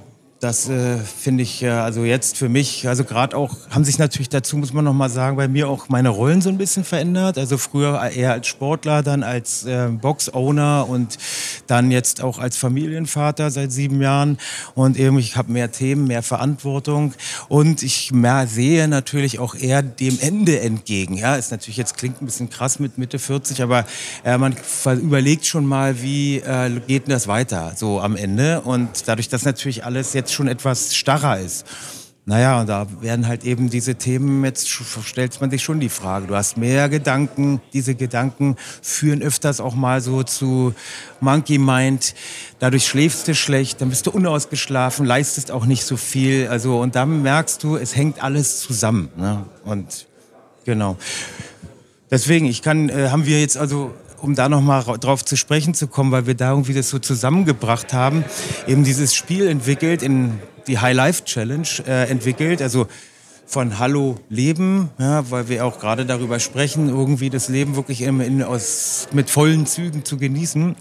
das 0.46 0.68
äh, 0.68 0.98
finde 0.98 1.42
ich 1.42 1.64
äh, 1.64 1.70
also 1.70 2.04
jetzt 2.04 2.36
für 2.36 2.48
mich, 2.48 2.86
also 2.86 3.02
gerade 3.02 3.36
auch, 3.36 3.56
haben 3.70 3.84
sich 3.84 3.98
natürlich 3.98 4.28
dazu, 4.28 4.56
muss 4.56 4.72
man 4.72 4.84
nochmal 4.84 5.10
sagen, 5.10 5.36
bei 5.36 5.48
mir 5.48 5.68
auch 5.68 5.88
meine 5.88 6.08
Rollen 6.08 6.40
so 6.40 6.50
ein 6.50 6.56
bisschen 6.56 6.84
verändert. 6.84 7.36
Also 7.36 7.58
früher 7.58 8.00
eher 8.10 8.30
als 8.30 8.46
Sportler, 8.46 9.02
dann 9.02 9.24
als 9.24 9.64
äh, 9.64 9.88
Box-Owner 9.88 10.88
und 10.88 11.18
dann 11.66 11.90
jetzt 11.90 12.22
auch 12.22 12.38
als 12.38 12.56
Familienvater 12.56 13.50
seit 13.50 13.72
sieben 13.72 14.00
Jahren. 14.00 14.38
Und 14.76 14.96
eben, 14.96 15.18
ich 15.18 15.36
habe 15.36 15.50
mehr 15.50 15.72
Themen, 15.72 16.06
mehr 16.06 16.22
Verantwortung 16.22 17.14
und 17.48 17.82
ich 17.82 18.12
mehr 18.12 18.46
sehe 18.46 18.86
natürlich 18.86 19.40
auch 19.40 19.56
eher 19.56 19.82
dem 19.82 20.16
Ende 20.20 20.60
entgegen. 20.60 21.16
Ja, 21.16 21.34
ist 21.34 21.50
natürlich 21.50 21.76
jetzt 21.76 21.98
klingt 21.98 22.22
ein 22.22 22.26
bisschen 22.26 22.50
krass 22.50 22.78
mit 22.78 22.98
Mitte 22.98 23.18
40, 23.18 23.62
aber 23.62 23.84
äh, 24.22 24.38
man 24.38 24.54
überlegt 24.84 25.44
schon 25.44 25.66
mal, 25.66 26.02
wie 26.02 26.36
äh, 26.36 26.70
geht 26.86 27.08
denn 27.08 27.14
das 27.14 27.26
weiter 27.26 27.72
so 27.74 28.00
am 28.00 28.14
Ende. 28.14 28.60
Und 28.60 29.08
dadurch, 29.08 29.28
dass 29.28 29.44
natürlich 29.44 29.84
alles 29.84 30.12
jetzt 30.12 30.35
schon 30.36 30.48
etwas 30.48 30.94
starrer 30.94 31.40
ist. 31.40 31.66
Naja, 32.28 32.60
und 32.60 32.68
da 32.68 32.88
werden 33.00 33.28
halt 33.28 33.44
eben 33.44 33.70
diese 33.70 33.94
Themen, 33.94 34.44
jetzt 34.44 34.68
stellt 34.68 35.40
man 35.40 35.48
sich 35.48 35.62
schon 35.62 35.78
die 35.78 35.88
Frage, 35.88 36.26
du 36.26 36.34
hast 36.34 36.56
mehr 36.56 36.88
Gedanken, 36.88 37.60
diese 37.72 37.94
Gedanken 37.94 38.56
führen 38.82 39.22
öfters 39.22 39.60
auch 39.60 39.76
mal 39.76 40.00
so 40.00 40.24
zu 40.24 40.74
Monkey 41.20 41.58
Mind, 41.58 42.16
dadurch 42.58 42.84
schläfst 42.84 43.28
du 43.28 43.34
schlecht, 43.36 43.80
dann 43.80 43.90
bist 43.90 44.08
du 44.08 44.10
unausgeschlafen, 44.10 45.06
leistest 45.06 45.52
auch 45.52 45.66
nicht 45.66 45.84
so 45.84 45.96
viel, 45.96 46.48
also 46.48 46.80
und 46.80 46.96
dann 46.96 47.22
merkst 47.22 47.62
du, 47.62 47.76
es 47.76 47.94
hängt 47.94 48.20
alles 48.20 48.58
zusammen. 48.60 49.08
Ne? 49.16 49.46
Und 49.64 50.08
genau. 50.64 50.96
Deswegen, 52.10 52.46
ich 52.46 52.60
kann, 52.60 52.88
äh, 52.88 53.10
haben 53.10 53.26
wir 53.26 53.40
jetzt 53.40 53.56
also 53.56 53.94
um 54.20 54.34
da 54.34 54.48
nochmal 54.48 54.82
drauf 55.00 55.24
zu 55.24 55.36
sprechen 55.36 55.74
zu 55.74 55.88
kommen, 55.88 56.10
weil 56.12 56.26
wir 56.26 56.34
da 56.34 56.50
irgendwie 56.50 56.74
das 56.74 56.88
so 56.88 56.98
zusammengebracht 56.98 57.92
haben, 57.92 58.24
eben 58.66 58.84
dieses 58.84 59.14
Spiel 59.14 59.48
entwickelt, 59.48 60.02
in 60.02 60.38
die 60.66 60.78
High 60.78 60.96
Life 60.96 61.24
Challenge 61.24 61.68
äh, 61.86 62.10
entwickelt. 62.10 62.60
Also 62.62 62.86
von 63.46 63.78
Hallo 63.78 64.16
Leben, 64.28 64.90
ja, 64.98 65.30
weil 65.30 65.48
wir 65.48 65.64
auch 65.64 65.78
gerade 65.78 66.04
darüber 66.04 66.40
sprechen, 66.40 66.88
irgendwie 66.88 67.30
das 67.30 67.48
Leben 67.48 67.76
wirklich 67.76 68.02
in, 68.02 68.20
in, 68.20 68.42
aus, 68.42 69.06
mit 69.12 69.30
vollen 69.30 69.66
Zügen 69.66 70.04
zu 70.04 70.18
genießen. 70.18 70.74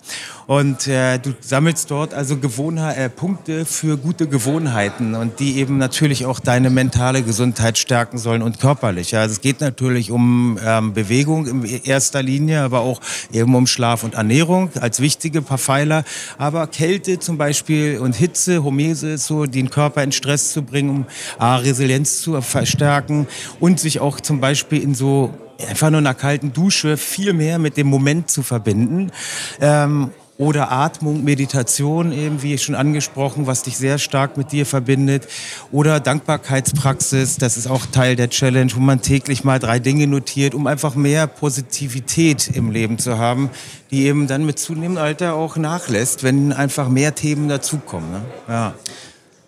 Und 0.47 0.87
äh, 0.87 1.19
du 1.19 1.33
sammelst 1.39 1.89
dort 1.91 2.13
also 2.13 2.37
Gewohnheit, 2.37 2.97
äh, 2.97 3.09
Punkte 3.09 3.65
für 3.65 3.97
gute 3.97 4.27
Gewohnheiten 4.27 5.15
und 5.15 5.39
die 5.39 5.57
eben 5.57 5.77
natürlich 5.77 6.25
auch 6.25 6.39
deine 6.39 6.69
mentale 6.69 7.21
Gesundheit 7.21 7.77
stärken 7.77 8.17
sollen 8.17 8.41
und 8.41 8.59
körperlich. 8.59 9.11
Ja. 9.11 9.21
Also 9.21 9.33
es 9.33 9.41
geht 9.41 9.61
natürlich 9.61 10.11
um 10.11 10.59
ähm, 10.63 10.93
Bewegung 10.93 11.47
in 11.47 11.83
erster 11.83 12.23
Linie, 12.23 12.61
aber 12.61 12.81
auch 12.81 12.99
eben 13.31 13.53
um 13.53 13.67
Schlaf 13.67 14.03
und 14.03 14.15
Ernährung 14.15 14.71
als 14.79 14.99
wichtige 14.99 15.41
paar 15.41 15.57
Pfeiler. 15.59 16.03
Aber 16.37 16.67
Kälte 16.67 17.19
zum 17.19 17.37
Beispiel 17.37 17.99
und 17.99 18.15
Hitze, 18.15 18.63
Homese, 18.63 19.17
so 19.17 19.45
den 19.45 19.69
Körper 19.69 20.03
in 20.03 20.11
Stress 20.11 20.51
zu 20.51 20.63
bringen, 20.63 20.89
um 20.89 21.05
A, 21.37 21.57
Resilienz 21.57 22.21
zu 22.21 22.35
verstärken 22.55 23.27
und 23.59 23.81
sich 23.81 23.99
auch 23.99 24.21
zum 24.21 24.39
Beispiel 24.39 24.81
in 24.81 24.95
so 24.95 25.33
einfach 25.67 25.89
nur 25.89 25.99
einer 25.99 26.13
kalten 26.13 26.53
Dusche 26.53 26.95
viel 26.95 27.33
mehr 27.33 27.59
mit 27.59 27.75
dem 27.75 27.87
Moment 27.87 28.29
zu 28.29 28.43
verbinden. 28.43 29.11
Ähm, 29.59 30.11
oder 30.37 30.71
Atmung, 30.71 31.23
Meditation, 31.23 32.11
eben 32.11 32.43
wie 32.43 32.57
schon 32.57 32.75
angesprochen, 32.75 33.47
was 33.47 33.63
dich 33.63 33.77
sehr 33.77 33.97
stark 33.97 34.35
mit 34.37 34.51
dir 34.51 34.65
verbindet. 34.65 35.27
Oder 35.71 36.01
Dankbarkeitspraxis, 36.01 37.37
das 37.37 37.57
ist 37.57 37.67
auch 37.67 37.85
Teil 37.85 38.15
der 38.17 38.29
Challenge, 38.29 38.71
wo 38.75 38.81
man 38.81 39.01
täglich 39.01 39.43
mal 39.45 39.59
drei 39.59 39.79
Dinge 39.79 40.07
notiert, 40.07 40.53
um 40.53 40.67
einfach 40.67 40.95
mehr 40.95 41.27
Positivität 41.27 42.51
im 42.53 42.69
Leben 42.69 42.97
zu 42.99 43.17
haben, 43.17 43.49
die 43.91 44.05
eben 44.05 44.27
dann 44.27 44.45
mit 44.45 44.59
zunehmendem 44.59 45.03
Alter 45.03 45.35
auch 45.35 45.55
nachlässt, 45.55 46.23
wenn 46.23 46.51
einfach 46.51 46.89
mehr 46.89 47.15
Themen 47.15 47.47
dazukommen. 47.47 48.11
Ne? 48.11 48.21
Ja. 48.49 48.73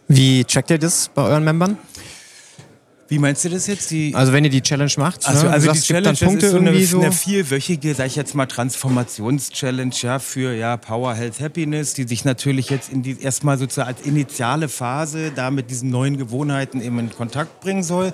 Wie 0.08 0.46
checkt 0.46 0.70
ihr 0.72 0.80
das 0.80 1.10
bei 1.14 1.22
euren 1.22 1.44
Membern? 1.44 1.78
Wie 3.10 3.20
meinst 3.20 3.46
du 3.46 3.50
das 3.50 3.68
jetzt? 3.68 3.90
Die 3.92 4.14
also 4.14 4.34
wenn 4.34 4.44
ihr 4.44 4.50
die 4.50 4.62
Challenge 4.62 4.92
macht, 4.98 5.26
also, 5.28 5.46
ne? 5.46 5.54
also 5.54 5.72
die 5.72 5.80
Challenge 5.80 6.18
das 6.18 6.22
ist 6.22 6.52
so 6.52 6.58
eine, 6.58 6.86
so 6.86 7.00
eine 7.00 7.12
vierwöchige, 7.12 7.94
sag 7.96 8.08
ich 8.08 8.16
jetzt 8.16 8.36
mal, 8.36 8.46
Transformations-Challenge 8.46 9.94
ja, 10.02 10.20
für 10.20 10.54
ja, 10.54 10.76
Power, 10.78 11.14
Health, 11.14 11.40
Happiness, 11.40 11.94
die 11.94 12.04
sich 12.04 12.26
natürlich 12.26 12.70
jetzt 12.70 12.92
in 12.92 13.04
die, 13.04 13.22
erstmal 13.22 13.58
sozusagen 13.58 13.88
als 13.88 14.02
initiale 14.02 14.68
Phase 14.68 15.32
da 15.34 15.52
mit 15.52 15.70
diesen 15.70 15.90
neuen 15.90 16.18
Gewohnheiten 16.18 16.82
eben 16.82 17.00
in 17.00 17.10
Kontakt 17.10 17.62
bringen 17.62 17.84
soll. 17.84 18.12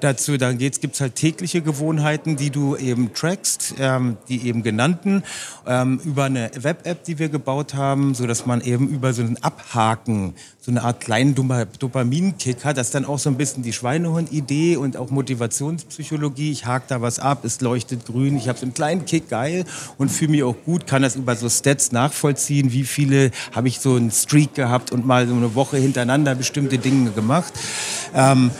Dazu 0.00 0.38
dann 0.38 0.56
geht's, 0.56 0.80
gibt's 0.80 1.00
halt 1.00 1.16
tägliche 1.16 1.60
Gewohnheiten, 1.60 2.36
die 2.36 2.50
du 2.50 2.76
eben 2.76 3.12
trackst, 3.12 3.74
ähm, 3.78 4.16
die 4.28 4.46
eben 4.46 4.62
genannten, 4.62 5.22
ähm, 5.66 6.00
über 6.04 6.24
eine 6.24 6.50
Web-App, 6.54 7.04
die 7.04 7.18
wir 7.18 7.28
gebaut 7.28 7.74
haben, 7.74 8.14
so 8.14 8.26
dass 8.26 8.46
man 8.46 8.62
eben 8.62 8.88
über 8.88 9.12
so 9.12 9.22
ein 9.22 9.42
Abhaken 9.42 10.34
so 10.62 10.70
eine 10.70 10.82
Art 10.82 11.00
kleinen 11.00 11.34
Dopaminkick 11.34 12.64
hat. 12.64 12.76
Das 12.76 12.90
dann 12.90 13.06
auch 13.06 13.18
so 13.18 13.30
ein 13.30 13.36
bisschen 13.36 13.62
die 13.62 13.72
Schweinehund-Idee 13.72 14.76
und 14.76 14.96
auch 14.96 15.10
Motivationspsychologie. 15.10 16.52
Ich 16.52 16.66
hake 16.66 16.84
da 16.88 17.00
was 17.00 17.18
ab, 17.18 17.44
es 17.44 17.60
leuchtet 17.62 18.04
grün, 18.04 18.36
ich 18.36 18.48
habe 18.48 18.58
so 18.58 18.66
einen 18.66 18.74
kleinen 18.74 19.06
Kick, 19.06 19.30
geil 19.30 19.64
und 19.96 20.10
fühle 20.10 20.32
mich 20.32 20.42
auch 20.42 20.56
gut, 20.66 20.86
kann 20.86 21.02
das 21.02 21.16
über 21.16 21.34
so 21.34 21.48
Stats 21.48 21.92
nachvollziehen, 21.92 22.72
wie 22.72 22.84
viele 22.84 23.30
habe 23.52 23.68
ich 23.68 23.80
so 23.80 23.94
einen 23.94 24.10
Streak 24.10 24.54
gehabt 24.54 24.92
und 24.92 25.06
mal 25.06 25.26
so 25.26 25.34
eine 25.34 25.54
Woche 25.54 25.78
hintereinander 25.78 26.34
bestimmte 26.34 26.78
Dinge 26.78 27.10
gemacht. 27.10 27.52
Ähm, 28.14 28.50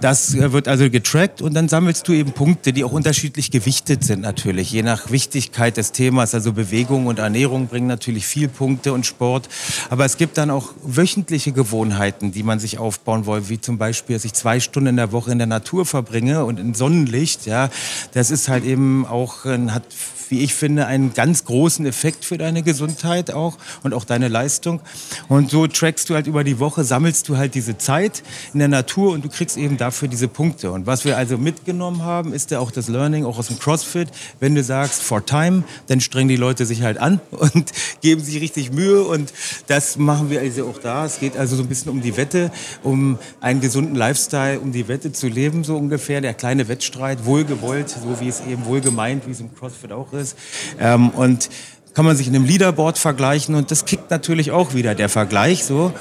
das 0.00 0.36
wird 0.36 0.68
also 0.68 0.90
getrackt 0.90 1.42
und 1.42 1.54
dann 1.54 1.68
sammelst 1.68 2.06
du 2.08 2.12
eben 2.12 2.32
Punkte, 2.32 2.72
die 2.72 2.84
auch 2.84 2.92
unterschiedlich 2.92 3.50
gewichtet 3.50 4.04
sind 4.04 4.20
natürlich, 4.20 4.70
je 4.70 4.82
nach 4.82 5.10
Wichtigkeit 5.10 5.76
des 5.76 5.92
Themas. 5.92 6.34
Also 6.34 6.52
Bewegung 6.52 7.06
und 7.06 7.18
Ernährung 7.18 7.66
bringen 7.68 7.86
natürlich 7.86 8.26
viel 8.26 8.48
Punkte 8.48 8.92
und 8.92 9.06
Sport. 9.06 9.48
Aber 9.90 10.04
es 10.04 10.16
gibt 10.16 10.38
dann 10.38 10.50
auch 10.50 10.72
wöchentliche 10.82 11.52
Gewohnheiten, 11.52 12.32
die 12.32 12.42
man 12.42 12.58
sich 12.58 12.78
aufbauen 12.78 13.26
will, 13.26 13.48
wie 13.48 13.60
zum 13.60 13.78
Beispiel, 13.78 14.16
dass 14.16 14.24
ich 14.24 14.34
zwei 14.34 14.60
Stunden 14.60 14.90
in 14.90 14.96
der 14.96 15.12
Woche 15.12 15.32
in 15.32 15.38
der 15.38 15.46
Natur 15.46 15.86
verbringe 15.86 16.44
und 16.44 16.58
in 16.60 16.74
Sonnenlicht. 16.74 17.46
Ja, 17.46 17.70
das 18.12 18.30
ist 18.30 18.48
halt 18.48 18.64
eben 18.64 19.06
auch, 19.06 19.44
hat 19.44 19.84
wie 20.30 20.40
ich 20.40 20.54
finde, 20.54 20.86
einen 20.86 21.14
ganz 21.14 21.44
großen 21.44 21.86
Effekt 21.86 22.24
für 22.24 22.36
deine 22.38 22.62
Gesundheit 22.62 23.30
auch 23.30 23.56
und 23.82 23.94
auch 23.94 24.04
deine 24.04 24.28
Leistung. 24.28 24.80
Und 25.28 25.50
so 25.50 25.66
trackst 25.66 26.10
du 26.10 26.14
halt 26.14 26.26
über 26.26 26.44
die 26.44 26.58
Woche, 26.58 26.84
sammelst 26.84 27.28
du 27.28 27.36
halt 27.36 27.54
diese 27.54 27.78
Zeit 27.78 28.22
in 28.52 28.58
der 28.58 28.68
Natur 28.68 29.12
und 29.12 29.24
du 29.24 29.28
kriegst 29.28 29.56
eben 29.56 29.77
dafür 29.78 30.08
diese 30.08 30.28
Punkte. 30.28 30.70
Und 30.70 30.86
was 30.86 31.04
wir 31.04 31.16
also 31.16 31.38
mitgenommen 31.38 32.02
haben, 32.02 32.32
ist 32.32 32.50
ja 32.50 32.58
auch 32.60 32.70
das 32.70 32.88
Learning, 32.88 33.24
auch 33.24 33.38
aus 33.38 33.48
dem 33.48 33.58
CrossFit. 33.58 34.08
Wenn 34.40 34.54
du 34.54 34.62
sagst, 34.62 35.02
for 35.02 35.24
time, 35.24 35.64
dann 35.86 36.00
strengen 36.00 36.28
die 36.28 36.36
Leute 36.36 36.66
sich 36.66 36.82
halt 36.82 36.98
an 36.98 37.20
und 37.30 37.72
geben 38.00 38.22
sich 38.22 38.40
richtig 38.40 38.72
Mühe. 38.72 39.02
Und 39.02 39.32
das 39.66 39.96
machen 39.96 40.30
wir 40.30 40.40
also 40.40 40.66
auch 40.66 40.78
da. 40.78 41.06
Es 41.06 41.20
geht 41.20 41.36
also 41.36 41.56
so 41.56 41.62
ein 41.62 41.68
bisschen 41.68 41.90
um 41.90 42.02
die 42.02 42.16
Wette, 42.16 42.50
um 42.82 43.18
einen 43.40 43.60
gesunden 43.60 43.94
Lifestyle, 43.94 44.60
um 44.60 44.72
die 44.72 44.88
Wette 44.88 45.12
zu 45.12 45.28
leben, 45.28 45.64
so 45.64 45.76
ungefähr. 45.76 46.20
Der 46.20 46.34
kleine 46.34 46.68
Wettstreit, 46.68 47.24
wohlgewollt, 47.24 47.88
so 47.88 48.20
wie 48.20 48.28
es 48.28 48.40
eben 48.40 48.66
wohlgemeint, 48.66 49.26
wie 49.26 49.32
es 49.32 49.40
im 49.40 49.54
CrossFit 49.54 49.92
auch 49.92 50.12
ist. 50.12 50.36
Ähm, 50.78 51.10
und 51.10 51.48
kann 51.94 52.04
man 52.04 52.16
sich 52.16 52.28
in 52.28 52.34
einem 52.34 52.44
Leaderboard 52.44 52.98
vergleichen 52.98 53.54
und 53.54 53.70
das 53.70 53.84
kickt 53.84 54.10
natürlich 54.10 54.50
auch 54.50 54.74
wieder 54.74 54.94
der 54.94 55.08
Vergleich 55.08 55.64
so. 55.64 55.92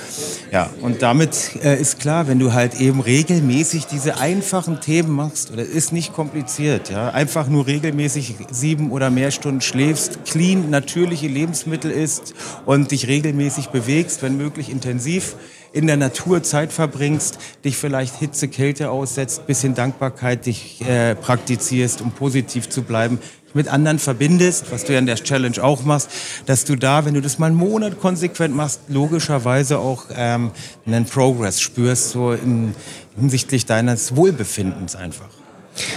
Ja, 0.51 0.69
und 0.81 1.01
damit 1.01 1.57
äh, 1.63 1.79
ist 1.79 1.99
klar, 1.99 2.27
wenn 2.27 2.39
du 2.39 2.53
halt 2.53 2.79
eben 2.79 3.01
regelmäßig 3.01 3.85
diese 3.85 4.19
einfachen 4.19 4.79
Themen 4.79 5.11
machst, 5.11 5.51
oder 5.51 5.63
ist 5.63 5.91
nicht 5.91 6.13
kompliziert, 6.13 6.89
ja, 6.89 7.09
einfach 7.09 7.47
nur 7.47 7.67
regelmäßig 7.67 8.35
sieben 8.51 8.91
oder 8.91 9.09
mehr 9.09 9.31
Stunden 9.31 9.61
schläfst, 9.61 10.23
clean, 10.25 10.69
natürliche 10.69 11.27
Lebensmittel 11.27 11.91
isst 11.91 12.33
und 12.65 12.91
dich 12.91 13.07
regelmäßig 13.07 13.69
bewegst, 13.69 14.21
wenn 14.21 14.37
möglich 14.37 14.69
intensiv, 14.69 15.35
in 15.73 15.87
der 15.87 15.97
Natur 15.97 16.43
Zeit 16.43 16.71
verbringst, 16.71 17.37
dich 17.65 17.77
vielleicht 17.77 18.15
Hitze, 18.15 18.47
Kälte 18.47 18.89
aussetzt, 18.89 19.47
bisschen 19.47 19.75
Dankbarkeit 19.75 20.45
dich 20.45 20.81
äh, 20.81 21.15
praktizierst, 21.15 22.01
um 22.01 22.11
positiv 22.11 22.69
zu 22.69 22.83
bleiben, 22.83 23.19
mit 23.57 23.67
anderen 23.67 23.99
verbindest, 23.99 24.71
was 24.71 24.85
du 24.85 24.93
ja 24.93 24.99
in 24.99 25.05
der 25.05 25.15
Challenge 25.17 25.61
auch 25.61 25.83
machst, 25.83 26.09
dass 26.45 26.63
du 26.63 26.75
da, 26.75 27.03
wenn 27.03 27.13
du 27.13 27.21
das 27.21 27.39
mal 27.39 27.47
einen 27.47 27.55
Monat 27.55 27.99
konsequent 27.99 28.55
machst, 28.55 28.79
logischerweise 28.87 29.79
auch 29.79 30.05
ähm, 30.15 30.51
einen 30.85 31.05
Progress 31.05 31.59
spürst, 31.59 32.11
so 32.11 32.31
in, 32.31 32.73
hinsichtlich 33.17 33.65
deines 33.65 34.15
Wohlbefindens 34.15 34.95
einfach. 34.95 35.27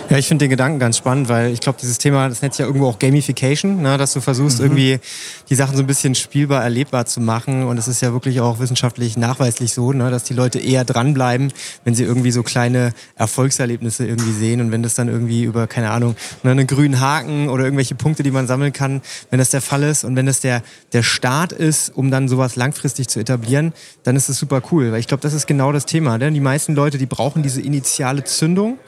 Ja, 0.09 0.19
ich 0.19 0.27
finde 0.29 0.45
den 0.45 0.51
Gedanken 0.51 0.79
ganz 0.79 0.97
spannend, 0.97 1.29
weil 1.29 1.53
ich 1.53 1.61
glaube, 1.61 1.79
dieses 1.81 1.99
Thema, 1.99 2.29
das 2.29 2.43
nennt 2.43 2.55
sich 2.55 2.61
ja 2.61 2.66
irgendwo 2.66 2.88
auch 2.88 2.99
Gamification, 2.99 3.83
ne, 3.83 3.97
dass 3.99 4.12
du 4.12 4.21
versuchst, 4.21 4.59
mhm. 4.59 4.64
irgendwie 4.64 5.01
die 5.49 5.55
Sachen 5.55 5.77
so 5.77 5.83
ein 5.83 5.87
bisschen 5.87 6.14
spielbar, 6.14 6.62
erlebbar 6.62 7.07
zu 7.07 7.21
machen. 7.21 7.64
Und 7.64 7.79
es 7.79 7.88
ist 7.88 8.03
ja 8.03 8.12
wirklich 8.12 8.40
auch 8.40 8.59
wissenschaftlich 8.59 9.16
nachweislich 9.16 9.73
so, 9.73 9.93
ne, 9.93 10.11
dass 10.11 10.25
die 10.25 10.35
Leute 10.35 10.59
eher 10.59 10.85
dranbleiben, 10.85 11.53
wenn 11.85 11.95
sie 11.95 12.05
irgendwie 12.05 12.31
so 12.31 12.43
kleine 12.43 12.93
Erfolgserlebnisse 13.16 14.07
irgendwie 14.07 14.33
sehen. 14.33 14.61
Und 14.61 14.73
wenn 14.73 14.83
das 14.83 14.95
dann 14.95 15.09
irgendwie 15.09 15.45
über, 15.45 15.66
keine 15.66 15.90
Ahnung, 15.90 16.16
ne, 16.43 16.51
einen 16.51 16.66
grünen 16.66 17.01
Haken 17.01 17.49
oder 17.49 17.64
irgendwelche 17.64 17.95
Punkte, 17.95 18.23
die 18.23 18.31
man 18.31 18.47
sammeln 18.47 18.73
kann, 18.73 19.03
wenn 19.31 19.38
das 19.38 19.51
der 19.51 19.61
Fall 19.61 19.83
ist 19.83 20.05
und 20.05 20.16
wenn 20.16 20.27
das 20.27 20.40
der, 20.40 20.62
der 20.93 21.03
Start 21.03 21.53
ist, 21.53 21.90
um 21.97 22.11
dann 22.11 22.29
sowas 22.29 22.57
langfristig 22.57 23.09
zu 23.09 23.21
etablieren, 23.21 23.73
dann 24.03 24.16
ist 24.16 24.29
das 24.29 24.37
super 24.37 24.62
cool. 24.71 24.93
Weil 24.93 25.01
ich 25.01 25.09
glaube, 25.09 25.23
das 25.23 25.33
ist 25.33 25.47
genau 25.47 25.73
das 25.73 25.87
Thema. 25.87 26.19
Ne? 26.19 26.31
Die 26.33 26.40
meisten 26.40 26.75
Leute, 26.75 26.99
die 26.99 27.07
brauchen 27.07 27.43
diese 27.43 27.61
initiale 27.61 28.25
Zündung 28.25 28.79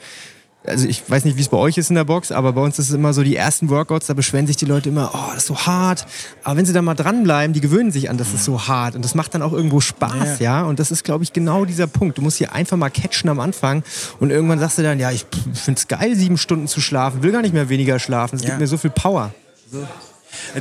also 0.65 0.87
ich 0.87 1.09
weiß 1.09 1.25
nicht, 1.25 1.37
wie 1.37 1.41
es 1.41 1.49
bei 1.49 1.57
euch 1.57 1.77
ist 1.77 1.89
in 1.89 1.95
der 1.95 2.05
Box, 2.05 2.31
aber 2.31 2.53
bei 2.53 2.61
uns 2.61 2.79
ist 2.79 2.89
es 2.89 2.95
immer 2.95 3.13
so, 3.13 3.23
die 3.23 3.35
ersten 3.35 3.69
Workouts, 3.69 4.07
da 4.07 4.13
beschweren 4.13 4.47
sich 4.47 4.55
die 4.55 4.65
Leute 4.65 4.89
immer, 4.89 5.11
oh, 5.13 5.29
das 5.33 5.43
ist 5.43 5.47
so 5.47 5.57
hart. 5.57 6.05
Aber 6.43 6.57
wenn 6.57 6.65
sie 6.65 6.73
da 6.73 6.81
mal 6.81 6.95
dranbleiben, 6.95 7.53
die 7.53 7.61
gewöhnen 7.61 7.91
sich 7.91 8.09
an, 8.09 8.17
das 8.17 8.33
ist 8.33 8.45
so 8.45 8.67
hart. 8.67 8.95
Und 8.95 9.03
das 9.03 9.15
macht 9.15 9.33
dann 9.33 9.41
auch 9.41 9.53
irgendwo 9.53 9.81
Spaß, 9.81 10.39
ja. 10.39 10.59
ja? 10.59 10.63
Und 10.63 10.79
das 10.79 10.91
ist, 10.91 11.03
glaube 11.03 11.23
ich, 11.23 11.33
genau 11.33 11.65
dieser 11.65 11.87
Punkt. 11.87 12.17
Du 12.17 12.21
musst 12.21 12.37
hier 12.37 12.53
einfach 12.53 12.77
mal 12.77 12.89
catchen 12.89 13.29
am 13.29 13.39
Anfang 13.39 13.83
und 14.19 14.29
irgendwann 14.29 14.59
sagst 14.59 14.77
du 14.77 14.83
dann, 14.83 14.99
ja, 14.99 15.11
ich 15.11 15.25
finde 15.53 15.79
es 15.79 15.87
geil, 15.87 16.15
sieben 16.15 16.37
Stunden 16.37 16.67
zu 16.67 16.81
schlafen, 16.81 17.23
will 17.23 17.31
gar 17.31 17.41
nicht 17.41 17.53
mehr 17.53 17.69
weniger 17.69 17.99
schlafen. 17.99 18.37
Es 18.37 18.43
ja. 18.43 18.49
gibt 18.49 18.59
mir 18.61 18.67
so 18.67 18.77
viel 18.77 18.91
Power. 18.91 19.33
So. 19.71 19.85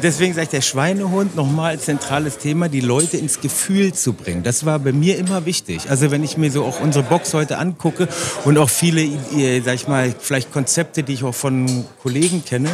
Deswegen 0.02 0.34
sage 0.34 0.44
ich, 0.44 0.50
der 0.50 0.60
Schweinehund 0.60 1.36
nochmal 1.36 1.78
zentrales 1.78 2.38
Thema, 2.38 2.68
die 2.68 2.80
Leute 2.80 3.16
ins 3.16 3.40
Gefühl 3.40 3.92
zu 3.92 4.12
bringen. 4.12 4.42
Das 4.42 4.64
war 4.64 4.78
bei 4.78 4.92
mir 4.92 5.18
immer 5.18 5.46
wichtig. 5.46 5.90
Also 5.90 6.10
wenn 6.10 6.24
ich 6.24 6.36
mir 6.36 6.50
so 6.50 6.64
auch 6.64 6.80
unsere 6.80 7.04
Box 7.04 7.34
heute 7.34 7.58
angucke 7.58 8.08
und 8.44 8.58
auch 8.58 8.70
viele, 8.70 9.08
sag 9.64 9.74
ich 9.74 9.88
mal, 9.88 10.14
vielleicht 10.18 10.52
Konzepte, 10.52 11.02
die 11.02 11.14
ich 11.14 11.24
auch 11.24 11.34
von 11.34 11.84
Kollegen 12.02 12.44
kenne, 12.44 12.70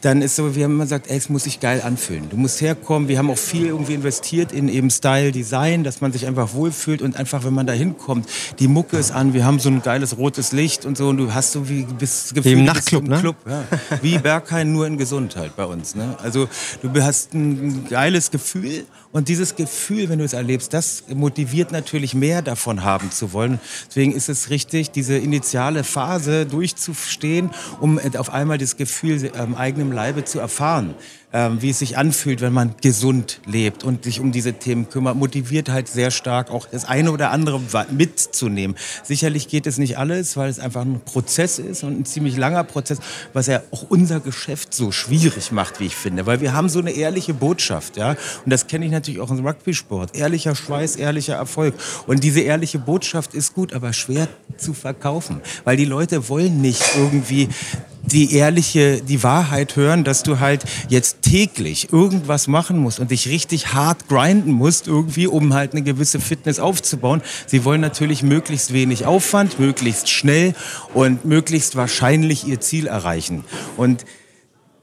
dann 0.00 0.22
ist 0.22 0.36
so, 0.36 0.54
wir 0.54 0.64
haben 0.64 0.72
immer 0.72 0.84
gesagt, 0.84 1.10
ey, 1.10 1.16
es 1.16 1.28
muss 1.28 1.44
sich 1.44 1.60
geil 1.60 1.82
anfühlen. 1.84 2.28
Du 2.30 2.36
musst 2.36 2.60
herkommen. 2.60 3.08
Wir 3.08 3.18
haben 3.18 3.30
auch 3.30 3.38
viel 3.38 3.66
irgendwie 3.66 3.94
investiert 3.94 4.52
in 4.52 4.68
eben 4.68 4.90
Style, 4.90 5.32
Design, 5.32 5.84
dass 5.84 6.00
man 6.00 6.12
sich 6.12 6.26
einfach 6.26 6.52
wohlfühlt 6.54 7.02
und 7.02 7.16
einfach, 7.16 7.44
wenn 7.44 7.54
man 7.54 7.66
da 7.66 7.72
hinkommt, 7.72 8.28
die 8.58 8.68
Mucke 8.68 8.96
ist 8.98 9.12
an, 9.12 9.34
wir 9.34 9.44
haben 9.44 9.58
so 9.58 9.68
ein 9.68 9.82
geiles 9.82 10.18
rotes 10.18 10.52
Licht 10.52 10.84
und 10.84 10.96
so 10.96 11.08
und 11.08 11.16
du 11.16 11.32
hast 11.32 11.52
so 11.52 11.68
wie, 11.68 11.84
bist 11.98 12.34
gefühlt, 12.34 12.56
wie 12.56 12.60
im 12.60 12.64
Nachtclub, 12.64 13.08
ne? 13.08 13.20
Club, 13.20 13.36
ja. 13.48 13.64
Wie 14.02 14.18
Berghain, 14.18 14.72
nur 14.72 14.86
in 14.86 14.98
Gesundheit 14.98 15.56
bei 15.56 15.64
uns, 15.64 15.94
ne? 15.94 16.16
Also 16.22 16.35
also 16.36 16.48
du 16.82 17.02
hast 17.02 17.32
ein 17.34 17.86
geiles 17.88 18.30
Gefühl 18.30 18.84
und 19.12 19.28
dieses 19.28 19.56
Gefühl, 19.56 20.08
wenn 20.08 20.18
du 20.18 20.24
es 20.24 20.34
erlebst, 20.34 20.74
das 20.74 21.04
motiviert 21.08 21.72
natürlich 21.72 22.14
mehr 22.14 22.42
davon 22.42 22.84
haben 22.84 23.10
zu 23.10 23.32
wollen. 23.32 23.58
Deswegen 23.88 24.12
ist 24.12 24.28
es 24.28 24.50
richtig, 24.50 24.90
diese 24.90 25.16
initiale 25.16 25.84
Phase 25.84 26.44
durchzustehen, 26.44 27.50
um 27.80 27.98
auf 28.18 28.30
einmal 28.30 28.58
das 28.58 28.76
Gefühl 28.76 29.30
am 29.36 29.54
eigenen 29.54 29.92
Leibe 29.92 30.24
zu 30.24 30.38
erfahren 30.38 30.94
ähm, 31.36 31.60
wie 31.60 31.68
es 31.68 31.80
sich 31.80 31.98
anfühlt, 31.98 32.40
wenn 32.40 32.54
man 32.54 32.74
gesund 32.80 33.40
lebt 33.44 33.84
und 33.84 34.04
sich 34.04 34.20
um 34.20 34.32
diese 34.32 34.54
Themen 34.54 34.88
kümmert, 34.88 35.16
motiviert 35.16 35.68
halt 35.68 35.86
sehr 35.86 36.10
stark 36.10 36.50
auch 36.50 36.66
das 36.66 36.86
eine 36.86 37.12
oder 37.12 37.30
andere 37.30 37.60
mitzunehmen. 37.90 38.74
Sicherlich 39.02 39.46
geht 39.46 39.66
es 39.66 39.76
nicht 39.76 39.98
alles, 39.98 40.38
weil 40.38 40.48
es 40.48 40.58
einfach 40.58 40.80
ein 40.80 41.02
Prozess 41.04 41.58
ist 41.58 41.84
und 41.84 42.00
ein 42.00 42.04
ziemlich 42.06 42.38
langer 42.38 42.64
Prozess, 42.64 43.00
was 43.34 43.48
ja 43.48 43.60
auch 43.70 43.84
unser 43.90 44.20
Geschäft 44.20 44.72
so 44.72 44.92
schwierig 44.92 45.52
macht, 45.52 45.78
wie 45.78 45.84
ich 45.84 45.96
finde, 45.96 46.24
weil 46.24 46.40
wir 46.40 46.54
haben 46.54 46.70
so 46.70 46.78
eine 46.78 46.92
ehrliche 46.92 47.34
Botschaft, 47.34 47.98
ja, 47.98 48.12
und 48.12 48.50
das 48.50 48.66
kenne 48.66 48.86
ich 48.86 48.90
natürlich 48.90 49.20
auch 49.20 49.30
im 49.30 49.46
Rugby-Sport. 49.46 50.16
Ehrlicher 50.16 50.54
Schweiß, 50.54 50.96
ehrlicher 50.96 51.34
Erfolg. 51.34 51.74
Und 52.06 52.24
diese 52.24 52.40
ehrliche 52.40 52.78
Botschaft 52.78 53.34
ist 53.34 53.52
gut, 53.52 53.74
aber 53.74 53.92
schwer 53.92 54.26
zu 54.56 54.72
verkaufen, 54.72 55.42
weil 55.64 55.76
die 55.76 55.84
Leute 55.84 56.30
wollen 56.30 56.62
nicht 56.62 56.82
irgendwie 56.96 57.50
die 58.06 58.34
ehrliche, 58.34 59.02
die 59.02 59.22
Wahrheit 59.22 59.76
hören, 59.76 60.04
dass 60.04 60.22
du 60.22 60.40
halt 60.40 60.64
jetzt 60.88 61.22
täglich 61.22 61.92
irgendwas 61.92 62.46
machen 62.46 62.78
musst 62.78 63.00
und 63.00 63.10
dich 63.10 63.28
richtig 63.28 63.74
hart 63.74 64.08
grinden 64.08 64.52
musst 64.52 64.86
irgendwie, 64.86 65.26
um 65.26 65.54
halt 65.54 65.72
eine 65.72 65.82
gewisse 65.82 66.20
Fitness 66.20 66.58
aufzubauen. 66.58 67.22
Sie 67.46 67.64
wollen 67.64 67.80
natürlich 67.80 68.22
möglichst 68.22 68.72
wenig 68.72 69.06
Aufwand, 69.06 69.58
möglichst 69.58 70.08
schnell 70.08 70.54
und 70.94 71.24
möglichst 71.24 71.76
wahrscheinlich 71.76 72.46
ihr 72.46 72.60
Ziel 72.60 72.86
erreichen. 72.86 73.44
Und 73.76 74.04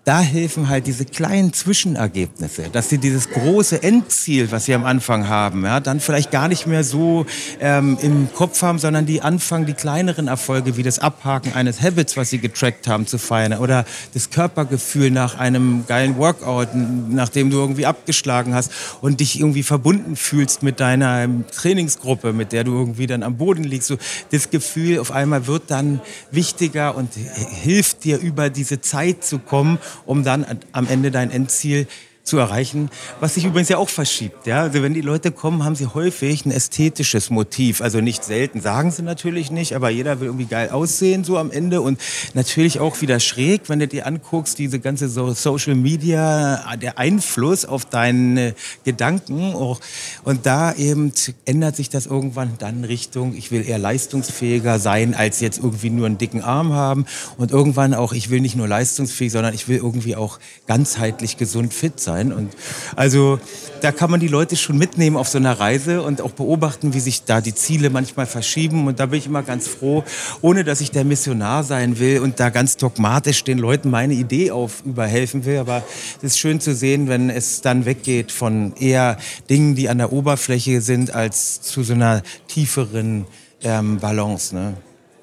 da 0.06 0.20
helfen 0.20 0.68
halt 0.68 0.86
diese 0.86 1.06
kleinen 1.06 1.54
Zwischenergebnisse, 1.54 2.64
dass 2.70 2.90
sie 2.90 2.98
dieses 2.98 3.30
große 3.30 3.82
Endziel, 3.82 4.52
was 4.52 4.66
sie 4.66 4.74
am 4.74 4.84
Anfang 4.84 5.30
haben, 5.30 5.64
ja, 5.64 5.80
dann 5.80 6.02
vielleicht 6.02 6.30
gar 6.30 6.50
nicht 6.50 6.68
mehr 6.68 6.84
so 6.84 7.26
ähm, 7.62 7.98
im 8.02 8.28
Kopf 8.34 8.62
haben, 8.62 8.80
sondern 8.80 9.06
die 9.06 9.22
anfangen, 9.22 9.66
die 9.66 9.74
kleineren 9.74 10.28
Erfolge 10.28 10.76
wie 10.76 10.84
das 10.84 11.00
Abhaken 11.00 11.54
eines 11.54 11.82
Habits, 11.82 12.18
was 12.18 12.32
sie 12.32 12.40
getrackt 12.40 12.88
haben, 12.88 13.08
zu 13.08 13.18
feiern 13.18 13.54
oder 13.54 13.86
das 14.14 14.30
Körpergefühl 14.30 15.10
nach 15.10 15.40
einem 15.40 15.86
geilen 15.88 16.18
Workout, 16.18 16.70
nachdem 16.74 17.50
du 17.50 17.58
irgendwie 17.58 17.86
abgeschlagen 17.86 18.54
hast 18.54 18.74
und 19.00 19.22
dich 19.22 19.40
irgendwie 19.40 19.64
verbunden 19.64 20.18
fühlst 20.18 20.64
mit 20.64 20.82
deiner 20.82 21.30
Trainingsgruppe, 21.56 22.34
mit 22.34 22.52
der 22.52 22.66
du 22.66 22.74
irgendwie 22.74 23.08
dann 23.08 23.24
am 23.24 23.38
Boden 23.38 23.64
liegst. 23.64 23.88
So, 23.88 23.98
das 24.32 24.50
Gefühl 24.50 25.00
auf 25.00 25.12
einmal 25.12 25.48
wird 25.48 25.64
dann 25.68 26.02
wichtiger 26.30 26.96
und 26.96 27.12
hilft 27.14 28.04
dir 28.04 28.20
über 28.20 28.50
diese 28.50 28.82
Zeit 28.82 29.24
zu 29.24 29.40
kommen 29.40 29.80
um 30.06 30.24
dann 30.24 30.46
am 30.72 30.88
Ende 30.88 31.12
dein 31.12 31.32
Endziel 31.32 31.88
zu 32.24 32.38
erreichen, 32.38 32.90
was 33.20 33.36
sich 33.36 33.44
übrigens 33.44 33.68
ja 33.68 33.78
auch 33.78 33.90
verschiebt. 33.90 34.48
Ja? 34.48 34.62
Also 34.62 34.82
wenn 34.82 34.94
die 34.94 35.02
Leute 35.02 35.32
kommen, 35.32 35.66
haben 35.66 35.76
sie 35.76 35.88
häufig 35.88 36.46
ein 36.46 36.52
ästhetisches 36.52 37.30
Motiv. 37.30 37.82
Also 37.82 38.00
nicht 38.00 38.24
selten, 38.24 38.62
sagen 38.62 38.92
sie 38.92 39.04
natürlich 39.04 39.52
nicht, 39.52 39.76
aber 39.76 39.90
jeder 39.90 40.22
will 40.22 40.28
irgendwie 40.28 40.46
geil 40.46 40.70
aussehen 40.70 41.26
so 41.26 41.38
am 41.38 41.52
Ende 41.52 41.82
und 41.82 42.00
natürlich 42.34 42.80
auch 42.80 43.02
wieder 43.02 43.20
schräg, 43.20 43.68
wenn 43.68 43.80
du 43.80 43.90
dir 43.90 44.08
anguckst, 44.08 44.58
diese 44.58 44.80
ganze 44.80 45.10
Social 45.10 45.76
Media, 45.76 46.64
der 46.78 46.98
Einfluss 46.98 47.66
auf 47.66 47.84
deine 47.84 48.56
Gedanken 48.86 49.54
auch. 49.54 49.82
und 50.24 50.46
da 50.46 50.74
eben 50.76 51.12
ändert 51.44 51.76
sich 51.76 51.90
das 51.90 52.06
irgendwann 52.06 52.54
dann 52.58 52.86
Richtung, 52.86 53.36
ich 53.36 53.52
will 53.52 53.68
eher 53.68 53.80
leistungsfähiger 53.80 54.80
sein, 54.80 55.14
als 55.14 55.42
jetzt 55.42 55.58
irgendwie 55.58 55.90
nur 55.90 56.06
einen 56.06 56.18
dicken 56.18 56.42
Arm 56.42 56.72
haben 56.72 57.06
und 57.38 57.52
irgendwann 57.52 57.94
auch, 57.94 58.14
ich 58.14 58.30
will 58.30 58.40
nicht 58.40 58.56
nur 58.56 58.70
leistungsfähig, 58.70 59.32
sondern 59.32 59.54
ich 59.54 59.68
will 59.68 59.78
irgendwie 59.78 60.16
auch 60.16 60.40
ganzheitlich 60.68 61.36
gesund 61.36 61.74
fit 61.74 62.00
sein 62.00 62.13
sein. 62.14 62.32
Und 62.32 62.54
also 62.96 63.40
da 63.82 63.92
kann 63.92 64.10
man 64.12 64.20
die 64.20 64.28
Leute 64.28 64.56
schon 64.56 64.78
mitnehmen 64.78 65.18
auf 65.18 65.28
so 65.28 65.38
einer 65.38 65.60
Reise 65.60 66.02
und 66.02 66.22
auch 66.22 66.32
beobachten, 66.32 66.94
wie 66.94 67.00
sich 67.00 67.24
da 67.24 67.42
die 67.42 67.54
Ziele 67.54 67.90
manchmal 67.90 68.26
verschieben. 68.26 68.88
Und 68.88 69.00
da 69.00 69.08
bin 69.08 69.20
ich 69.20 69.26
immer 69.26 69.44
ganz 69.44 69.68
froh, 69.68 70.04
ohne 70.42 70.64
dass 70.64 70.82
ich 70.82 70.92
der 70.92 71.04
Missionar 71.04 71.64
sein 71.64 72.00
will 72.00 72.20
und 72.20 72.40
da 72.40 72.50
ganz 72.50 72.78
dogmatisch 72.78 73.44
den 73.44 73.58
Leuten 73.58 73.90
meine 73.90 74.14
Idee 74.14 74.52
auf 74.52 74.84
überhelfen 74.86 75.46
will. 75.46 75.58
Aber 75.58 75.84
es 76.18 76.24
ist 76.24 76.40
schön 76.40 76.60
zu 76.60 76.74
sehen, 76.74 77.08
wenn 77.08 77.30
es 77.30 77.62
dann 77.62 77.86
weggeht 77.86 78.32
von 78.32 78.74
eher 78.80 79.18
Dingen, 79.50 79.76
die 79.76 79.90
an 79.90 79.98
der 79.98 80.14
Oberfläche 80.14 80.82
sind, 80.82 81.14
als 81.14 81.62
zu 81.62 81.84
so 81.84 81.94
einer 81.94 82.22
tieferen 82.48 83.26
ähm, 83.64 84.00
Balance. 84.00 84.56
Ne? 84.56 84.74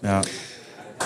Ja. 0.02 0.22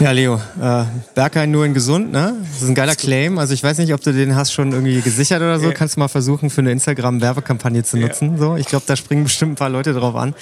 Ja, 0.00 0.10
Leo, 0.10 0.40
äh, 0.60 0.84
Berghain 1.14 1.52
nur 1.52 1.64
in 1.64 1.72
gesund, 1.72 2.10
ne? 2.10 2.34
Das 2.52 2.62
ist 2.62 2.68
ein 2.68 2.74
geiler 2.74 2.96
Claim. 2.96 3.38
Also 3.38 3.54
ich 3.54 3.62
weiß 3.62 3.78
nicht, 3.78 3.94
ob 3.94 4.00
du 4.00 4.12
den 4.12 4.34
hast 4.34 4.52
schon 4.52 4.72
irgendwie 4.72 5.00
gesichert 5.00 5.40
oder 5.40 5.60
so. 5.60 5.70
Kannst 5.72 5.94
du 5.94 6.00
mal 6.00 6.08
versuchen, 6.08 6.50
für 6.50 6.62
eine 6.62 6.72
Instagram-Werbekampagne 6.72 7.84
zu 7.84 7.96
nutzen. 7.96 8.36
So, 8.36 8.56
ich 8.56 8.66
glaube, 8.66 8.84
da 8.88 8.96
springen 8.96 9.22
bestimmt 9.22 9.52
ein 9.52 9.56
paar 9.56 9.70
Leute 9.70 9.92
drauf 9.92 10.16
an. 10.16 10.34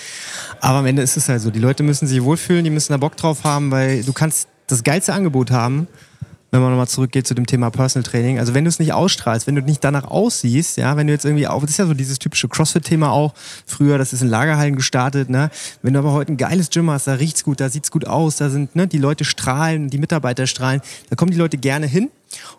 Aber 0.61 0.79
am 0.79 0.87
Ende 0.87 1.03
ist 1.03 1.19
es 1.19 1.29
halt 1.29 1.43
so. 1.43 1.51
Die 1.51 1.59
Leute 1.61 1.83
müssen 1.83 2.07
sich 2.07 2.23
wohlfühlen, 2.23 2.65
die 2.65 2.71
müssen 2.71 2.93
da 2.93 2.97
Bock 2.97 3.17
drauf 3.17 3.45
haben, 3.45 3.71
weil 3.71 4.03
du 4.03 4.15
kannst 4.15 4.49
das 4.69 4.85
geilste 4.85 5.13
Angebot 5.13 5.51
haben 5.51 5.87
wenn 6.53 6.61
man 6.61 6.71
nochmal 6.71 6.87
zurückgeht 6.87 7.27
zu 7.27 7.35
dem 7.35 7.47
Thema 7.47 7.71
Personal 7.71 8.09
Training. 8.09 8.39
Also 8.39 8.53
wenn 8.53 8.65
du 8.65 8.69
es 8.69 8.79
nicht 8.79 8.93
ausstrahlst, 8.93 9.47
wenn 9.47 9.57
du 9.57 9.63
nicht 9.63 9.83
danach 9.83 10.05
aussiehst, 10.05 10.77
ja, 10.77 10.97
wenn 10.99 11.07
du 11.07 11.13
jetzt 11.13 11.25
irgendwie 11.25 11.49
auch, 11.49 11.63
das 11.63 11.71
ist 11.71 11.79
ja 11.79 11.87
so 11.87 11.95
dieses 11.95 12.19
typische 12.19 12.47
CrossFit-Thema 12.47 13.11
auch, 13.11 13.33
früher, 13.67 13.97
das 13.97 14.13
ist 14.13 14.21
in 14.23 14.29
Lagerhallen 14.29 14.77
gestartet, 14.77 15.31
ne? 15.31 15.51
Wenn 15.81 15.95
du 15.95 15.99
aber 15.99 16.13
heute 16.13 16.33
ein 16.33 16.37
geiles 16.37 16.69
Gym 16.69 16.91
hast, 16.91 17.07
da 17.07 17.15
riecht's 17.15 17.43
gut, 17.43 17.59
da 17.59 17.71
sieht's 17.71 17.91
gut 17.91 18.07
aus, 18.07 18.37
da 18.37 18.51
sind, 18.51 18.77
ne, 18.77 18.87
die 18.87 18.99
Leute 18.99 19.25
strahlen, 19.25 19.89
die 19.89 19.99
Mitarbeiter 19.99 20.47
strahlen, 20.47 20.83
da 21.09 21.17
kommen 21.17 21.31
die 21.31 21.39
Leute 21.39 21.57
gerne 21.57 21.87
hin 21.87 22.11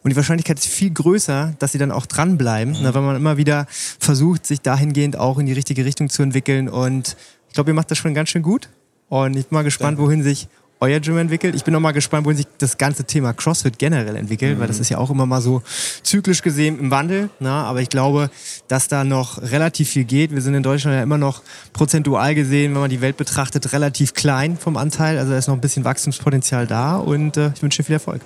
Und 0.01 0.10
die 0.10 0.15
Wahrscheinlichkeit 0.15 0.58
ist 0.58 0.67
viel 0.67 0.91
größer, 0.91 1.53
dass 1.60 1.71
sie 1.71 1.77
dann 1.77 1.91
auch 1.91 2.08
dranbleiben, 2.08 2.73
mhm. 2.73 2.93
wenn 2.93 3.03
man 3.03 3.15
immer 3.15 3.38
wieder 3.38 3.67
versucht, 3.69 4.47
sich 4.47 4.62
dahingehend 4.62 5.17
auch 5.17 5.38
in 5.38 5.45
die 5.45 5.53
richtige 5.53 5.86
Richtung 5.86 6.10
zu 6.10 6.23
entwickeln. 6.23 6.67
Und 6.67 7.15
ich 7.47 7.53
glaube, 7.53 7.71
ihr 7.71 7.75
macht 7.75 7.91
das 7.91 7.99
schon 7.99 8.15
ganz 8.15 8.29
schön 8.29 8.41
gut. 8.41 8.69
Und 9.10 9.38
ich 9.38 9.47
bin 9.47 9.56
mal 9.56 9.63
gespannt, 9.63 9.99
wohin 9.99 10.23
sich 10.23 10.47
euer 10.83 10.99
Gym 10.99 11.17
entwickelt. 11.17 11.55
Ich 11.55 11.63
bin 11.63 11.73
noch 11.73 11.79
mal 11.79 11.93
gespannt, 11.93 12.25
wohin 12.25 12.35
sich 12.35 12.47
das 12.57 12.77
ganze 12.77 13.05
Thema 13.05 13.33
CrossFit 13.33 13.79
generell 13.79 14.17
entwickelt, 14.17 14.57
mhm. 14.57 14.61
weil 14.61 14.67
das 14.67 14.79
ist 14.79 14.89
ja 14.89 14.97
auch 14.97 15.09
immer 15.09 15.25
mal 15.25 15.41
so 15.41 15.61
zyklisch 16.03 16.41
gesehen 16.41 16.77
im 16.77 16.91
Wandel. 16.91 17.29
Na? 17.39 17.63
Aber 17.63 17.81
ich 17.81 17.89
glaube, 17.89 18.29
dass 18.67 18.89
da 18.89 19.05
noch 19.05 19.41
relativ 19.41 19.89
viel 19.89 20.03
geht. 20.03 20.31
Wir 20.31 20.41
sind 20.41 20.55
in 20.55 20.63
Deutschland 20.63 20.95
ja 20.95 21.03
immer 21.03 21.17
noch 21.17 21.41
prozentual 21.71 22.35
gesehen, 22.35 22.73
wenn 22.73 22.81
man 22.81 22.89
die 22.89 22.99
Welt 22.99 23.15
betrachtet, 23.15 23.71
relativ 23.71 24.13
klein 24.13 24.57
vom 24.57 24.75
Anteil. 24.75 25.17
Also 25.17 25.31
da 25.31 25.37
ist 25.37 25.47
noch 25.47 25.55
ein 25.55 25.61
bisschen 25.61 25.85
Wachstumspotenzial 25.85 26.67
da 26.67 26.97
und 26.97 27.37
äh, 27.37 27.51
ich 27.55 27.61
wünsche 27.61 27.77
dir 27.77 27.85
viel 27.85 27.93
Erfolg. 27.93 28.21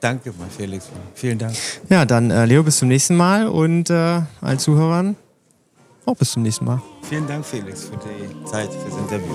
Danke 0.00 0.30
mal, 0.38 0.46
Felix. 0.56 0.88
Vielen 1.14 1.38
Dank. 1.38 1.56
Ja, 1.88 2.04
dann 2.04 2.30
äh, 2.30 2.44
Leo, 2.44 2.62
bis 2.62 2.78
zum 2.78 2.88
nächsten 2.88 3.16
Mal 3.16 3.48
und 3.48 3.90
äh, 3.90 4.20
allen 4.40 4.58
Zuhörern 4.58 5.16
auch 6.06 6.16
bis 6.16 6.30
zum 6.32 6.42
nächsten 6.42 6.64
Mal. 6.64 6.80
Vielen 7.02 7.26
Dank, 7.26 7.44
Felix, 7.44 7.84
für 7.84 7.96
die 7.96 8.44
Zeit, 8.44 8.70
fürs 8.72 8.96
Interview. 8.96 9.34